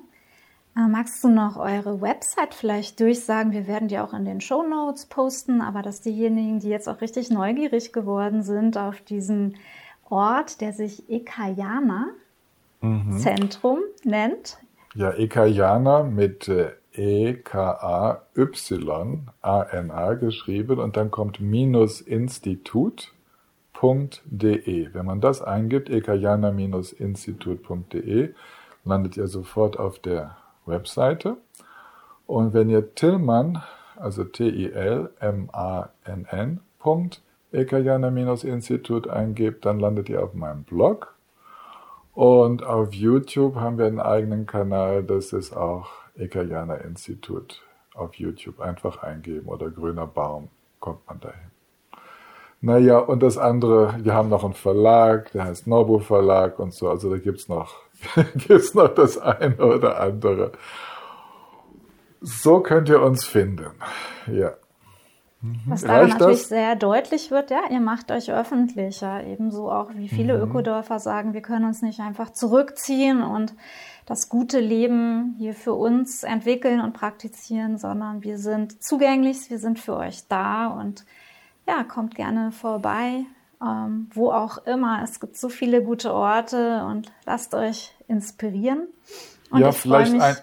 Äh, 0.76 0.88
magst 0.88 1.22
du 1.22 1.28
noch 1.28 1.56
eure 1.56 2.00
Website 2.00 2.54
vielleicht 2.54 3.00
durchsagen? 3.00 3.52
Wir 3.52 3.66
werden 3.66 3.88
die 3.88 3.98
auch 3.98 4.12
in 4.12 4.24
den 4.24 4.40
Show 4.40 4.62
Notes 4.62 5.06
posten, 5.06 5.60
aber 5.60 5.82
dass 5.82 6.00
diejenigen, 6.00 6.60
die 6.60 6.68
jetzt 6.68 6.88
auch 6.88 7.00
richtig 7.00 7.30
neugierig 7.30 7.92
geworden 7.92 8.42
sind 8.42 8.76
auf 8.76 9.00
diesen 9.00 9.56
Ort, 10.08 10.60
der 10.60 10.72
sich 10.72 11.08
Ekayana 11.08 12.08
mhm. 12.80 13.18
Zentrum 13.18 13.78
nennt. 14.04 14.58
Ja, 14.94 15.12
Ekayana 15.12 16.02
mit 16.02 16.48
äh, 16.48 16.72
E-K-A-Y-A-N-A 16.98 18.24
geschrieben 20.14 20.78
und 20.78 20.96
dann 20.96 21.10
kommt 21.10 21.40
minus 21.40 22.00
Institut 22.00 23.12
institut.de. 23.82 24.92
Wenn 24.92 25.06
man 25.06 25.20
das 25.20 25.42
eingibt, 25.42 25.90
ekayana-institut.de, 25.90 28.34
landet 28.84 29.16
ihr 29.16 29.28
sofort 29.28 29.78
auf 29.78 30.00
der 30.00 30.36
Webseite. 30.66 31.36
Und 32.26 32.52
wenn 32.54 32.70
ihr 32.70 32.94
Tillmann, 32.94 33.62
also 33.96 34.22
T-I-L-M-A-N-N, 34.24 36.60
ekayana-institut 37.52 39.08
eingebt, 39.08 39.64
dann 39.64 39.80
landet 39.80 40.08
ihr 40.08 40.22
auf 40.22 40.34
meinem 40.34 40.62
Blog. 40.64 41.14
Und 42.14 42.64
auf 42.64 42.92
YouTube 42.92 43.56
haben 43.56 43.78
wir 43.78 43.86
einen 43.86 44.00
eigenen 44.00 44.46
Kanal, 44.46 45.02
das 45.04 45.32
ist 45.32 45.56
auch 45.56 45.88
Ekayana 46.18 46.76
Institut 46.76 47.62
auf 47.94 48.14
YouTube. 48.14 48.60
Einfach 48.60 49.02
eingeben 49.02 49.48
oder 49.48 49.70
grüner 49.70 50.06
Baum, 50.06 50.48
kommt 50.80 51.06
man 51.06 51.20
dahin. 51.20 51.50
Naja, 52.60 52.98
und 52.98 53.22
das 53.22 53.38
andere, 53.38 53.94
wir 54.02 54.14
haben 54.14 54.28
noch 54.28 54.42
einen 54.42 54.54
Verlag, 54.54 55.30
der 55.32 55.44
heißt 55.44 55.68
Nobu 55.68 56.00
Verlag 56.00 56.58
und 56.58 56.74
so, 56.74 56.88
also 56.90 57.08
da 57.08 57.18
gibt's 57.18 57.48
noch, 57.48 57.76
gibt's 58.34 58.74
noch 58.74 58.88
das 58.94 59.16
eine 59.16 59.56
oder 59.58 60.00
andere. 60.00 60.52
So 62.20 62.60
könnt 62.60 62.88
ihr 62.88 63.00
uns 63.00 63.24
finden, 63.24 63.70
ja. 64.26 64.54
Was 65.66 65.82
daran 65.82 66.08
natürlich 66.08 66.40
das? 66.40 66.48
sehr 66.48 66.74
deutlich 66.74 67.30
wird, 67.30 67.50
ja, 67.50 67.60
ihr 67.70 67.80
macht 67.80 68.10
euch 68.10 68.30
öffentlicher, 68.30 69.24
ebenso 69.24 69.70
auch 69.70 69.90
wie 69.94 70.08
viele 70.08 70.36
mhm. 70.36 70.50
Ökodörfer 70.50 70.98
sagen, 70.98 71.32
wir 71.32 71.42
können 71.42 71.64
uns 71.64 71.80
nicht 71.80 72.00
einfach 72.00 72.30
zurückziehen 72.30 73.22
und 73.22 73.54
das 74.04 74.28
gute 74.28 74.58
Leben 74.58 75.36
hier 75.38 75.54
für 75.54 75.74
uns 75.74 76.24
entwickeln 76.24 76.80
und 76.80 76.92
praktizieren, 76.92 77.78
sondern 77.78 78.24
wir 78.24 78.38
sind 78.38 78.82
zugänglich, 78.82 79.48
wir 79.48 79.60
sind 79.60 79.78
für 79.78 79.96
euch 79.96 80.26
da 80.28 80.66
und 80.68 81.04
ja, 81.68 81.84
kommt 81.84 82.16
gerne 82.16 82.50
vorbei, 82.50 83.24
ähm, 83.62 84.10
wo 84.14 84.32
auch 84.32 84.58
immer. 84.66 85.02
Es 85.04 85.20
gibt 85.20 85.36
so 85.36 85.48
viele 85.48 85.84
gute 85.84 86.12
Orte 86.12 86.84
und 86.84 87.12
lasst 87.26 87.54
euch 87.54 87.94
inspirieren. 88.08 88.88
Und 89.50 89.60
ja, 89.60 89.70
vielleicht 89.70 90.12
mich, 90.12 90.22
ein, 90.22 90.36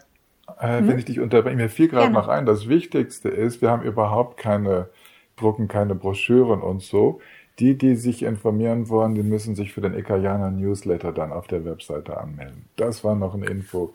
äh, 0.59 0.79
hm? 0.79 0.87
wenn 0.87 0.99
ich 0.99 1.05
dich 1.05 1.19
unterbreche, 1.19 1.55
mir 1.55 1.69
fiel 1.69 1.87
gerade 1.87 2.11
noch 2.11 2.27
ein, 2.27 2.45
das 2.45 2.67
Wichtigste 2.67 3.29
ist, 3.29 3.61
wir 3.61 3.69
haben 3.69 3.83
überhaupt 3.83 4.37
keine, 4.37 4.89
drucken 5.35 5.67
keine 5.67 5.95
Broschüren 5.95 6.61
und 6.61 6.81
so. 6.81 7.19
Die, 7.59 7.77
die 7.77 7.95
sich 7.95 8.23
informieren 8.23 8.89
wollen, 8.89 9.15
die 9.15 9.23
müssen 9.23 9.55
sich 9.55 9.71
für 9.71 9.79
den 9.79 9.93
Ekayana 9.93 10.51
Newsletter 10.51 11.13
dann 11.13 11.31
auf 11.31 11.47
der 11.47 11.63
Webseite 11.63 12.17
anmelden. 12.17 12.65
Das 12.75 13.05
war 13.05 13.15
noch 13.15 13.33
ein 13.33 13.43
Info, 13.43 13.93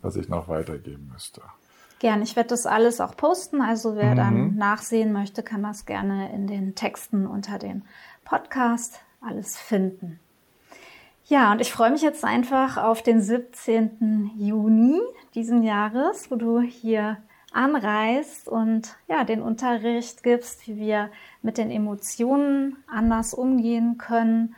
was 0.00 0.16
ich 0.16 0.30
noch 0.30 0.48
weitergeben 0.48 1.10
müsste. 1.12 1.42
Gern. 1.98 2.22
Ich 2.22 2.36
werde 2.36 2.48
das 2.48 2.64
alles 2.64 3.02
auch 3.02 3.14
posten. 3.16 3.60
Also 3.60 3.96
wer 3.96 4.12
mhm. 4.12 4.16
dann 4.16 4.56
nachsehen 4.56 5.12
möchte, 5.12 5.42
kann 5.42 5.62
das 5.62 5.84
gerne 5.84 6.32
in 6.32 6.46
den 6.46 6.74
Texten 6.74 7.26
unter 7.26 7.58
dem 7.58 7.82
Podcast 8.24 9.00
alles 9.20 9.58
finden. 9.58 10.18
Ja, 11.32 11.50
und 11.50 11.62
ich 11.62 11.72
freue 11.72 11.90
mich 11.90 12.02
jetzt 12.02 12.26
einfach 12.26 12.76
auf 12.76 13.02
den 13.02 13.22
17. 13.22 14.32
Juni 14.36 15.00
diesen 15.34 15.62
Jahres, 15.62 16.30
wo 16.30 16.36
du 16.36 16.60
hier 16.60 17.16
anreist 17.54 18.50
und 18.50 18.96
ja, 19.08 19.24
den 19.24 19.40
Unterricht 19.40 20.22
gibst, 20.22 20.68
wie 20.68 20.76
wir 20.76 21.08
mit 21.40 21.56
den 21.56 21.70
Emotionen 21.70 22.76
anders 22.86 23.32
umgehen 23.32 23.96
können, 23.96 24.54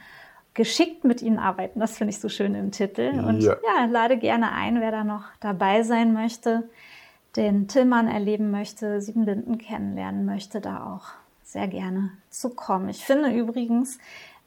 geschickt 0.55 1.05
mit 1.05 1.23
ihnen 1.23 1.39
arbeiten. 1.39 1.79
Das 1.79 1.97
finde 1.97 2.11
ich 2.11 2.19
so 2.19 2.29
schön 2.29 2.57
im 2.57 2.73
Titel. 2.73 3.23
Und 3.25 3.43
ja. 3.43 3.55
ja, 3.65 3.85
lade 3.85 4.17
gerne 4.17 4.51
ein, 4.51 4.81
wer 4.81 4.91
da 4.91 5.05
noch 5.05 5.27
dabei 5.39 5.85
sein 5.85 6.13
möchte 6.13 6.65
den 7.37 7.69
Tillmann 7.69 8.09
erleben 8.09 8.51
möchte, 8.51 9.01
Siebenlinden 9.01 9.59
kennenlernen 9.59 10.25
möchte, 10.25 10.61
da 10.61 10.93
auch 10.93 11.07
sehr 11.43 11.69
gerne 11.69 12.11
zu 12.31 12.51
kommen. 12.51 12.89
Ich 12.89 13.05
finde 13.05 13.31
übrigens, 13.31 13.99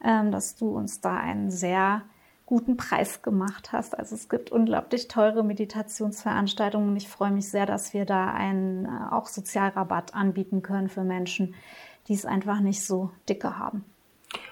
ähm, 0.04 0.32
dass 0.32 0.56
du 0.56 0.70
uns 0.70 1.02
da 1.02 1.16
einen 1.16 1.52
sehr 1.52 2.02
guten 2.48 2.78
Preis 2.78 3.22
gemacht 3.22 3.72
hast. 3.74 4.00
Also 4.00 4.16
es 4.16 4.30
gibt 4.30 4.52
unglaublich 4.52 5.08
teure 5.08 5.44
Meditationsveranstaltungen 5.44 6.96
ich 6.96 7.08
freue 7.08 7.30
mich 7.30 7.52
sehr, 7.52 7.68
dass 7.68 7.94
wir 7.94 8.06
da 8.06 8.32
einen 8.32 8.86
äh, 8.86 8.90
auch 9.12 9.28
Sozialrabatt 9.28 10.16
anbieten 10.16 10.64
können 10.64 10.88
für 10.88 11.04
Menschen, 11.04 11.54
die 12.08 12.14
es 12.14 12.26
einfach 12.26 12.62
nicht 12.62 12.84
so 12.84 13.12
dicke 13.30 13.60
haben. 13.60 13.84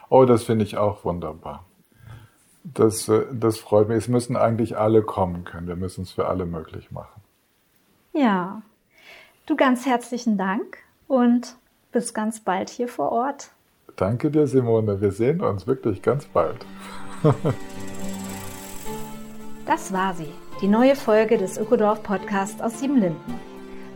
Oh, 0.09 0.25
das 0.25 0.43
finde 0.43 0.65
ich 0.65 0.77
auch 0.77 1.03
wunderbar. 1.05 1.65
das, 2.63 3.07
äh, 3.07 3.25
das 3.31 3.57
freut 3.57 3.87
mich. 3.87 3.97
Es 3.97 4.07
müssen 4.09 4.35
eigentlich 4.35 4.77
alle 4.77 5.01
kommen 5.01 5.45
können. 5.45 5.67
Wir 5.67 5.77
müssen 5.77 6.03
es 6.03 6.11
für 6.11 6.27
alle 6.27 6.45
möglich 6.45 6.91
machen. 6.91 7.21
Ja, 8.13 8.61
du 9.45 9.55
ganz 9.55 9.85
herzlichen 9.85 10.37
Dank 10.37 10.77
und 11.07 11.55
bis 11.91 12.13
ganz 12.13 12.41
bald 12.41 12.69
hier 12.69 12.89
vor 12.89 13.11
Ort. 13.11 13.51
Danke 13.95 14.31
dir, 14.31 14.47
Simone. 14.47 14.99
Wir 14.99 15.11
sehen 15.11 15.39
uns 15.39 15.65
wirklich 15.65 16.01
ganz 16.01 16.25
bald. 16.25 16.65
das 19.65 19.91
war 19.93 20.13
sie, 20.13 20.31
die 20.61 20.67
neue 20.67 20.95
Folge 20.95 21.37
des 21.37 21.57
Ökodorf 21.57 22.03
Podcasts 22.03 22.61
aus 22.61 22.79
Siebenlinden. 22.79 23.39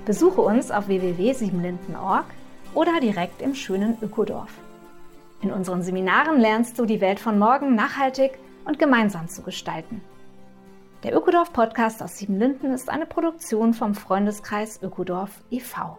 Besuche 0.05 0.41
uns 0.41 0.71
auf 0.71 0.87
www.siebenlinden.org 0.87 2.25
oder 2.73 2.99
direkt 2.99 3.41
im 3.41 3.55
schönen 3.55 3.97
Ökodorf. 4.01 4.51
In 5.41 5.51
unseren 5.51 5.83
Seminaren 5.83 6.39
lernst 6.39 6.79
du 6.79 6.85
die 6.85 7.01
Welt 7.01 7.19
von 7.19 7.39
morgen 7.39 7.75
nachhaltig 7.75 8.39
und 8.65 8.79
gemeinsam 8.79 9.27
zu 9.27 9.41
gestalten. 9.41 10.01
Der 11.03 11.15
Ökodorf 11.15 11.53
Podcast 11.53 12.03
aus 12.03 12.17
Siebenlinden 12.17 12.73
ist 12.73 12.89
eine 12.89 13.05
Produktion 13.05 13.73
vom 13.73 13.95
Freundeskreis 13.95 14.81
Ökodorf 14.81 15.43
e.V. 15.49 15.97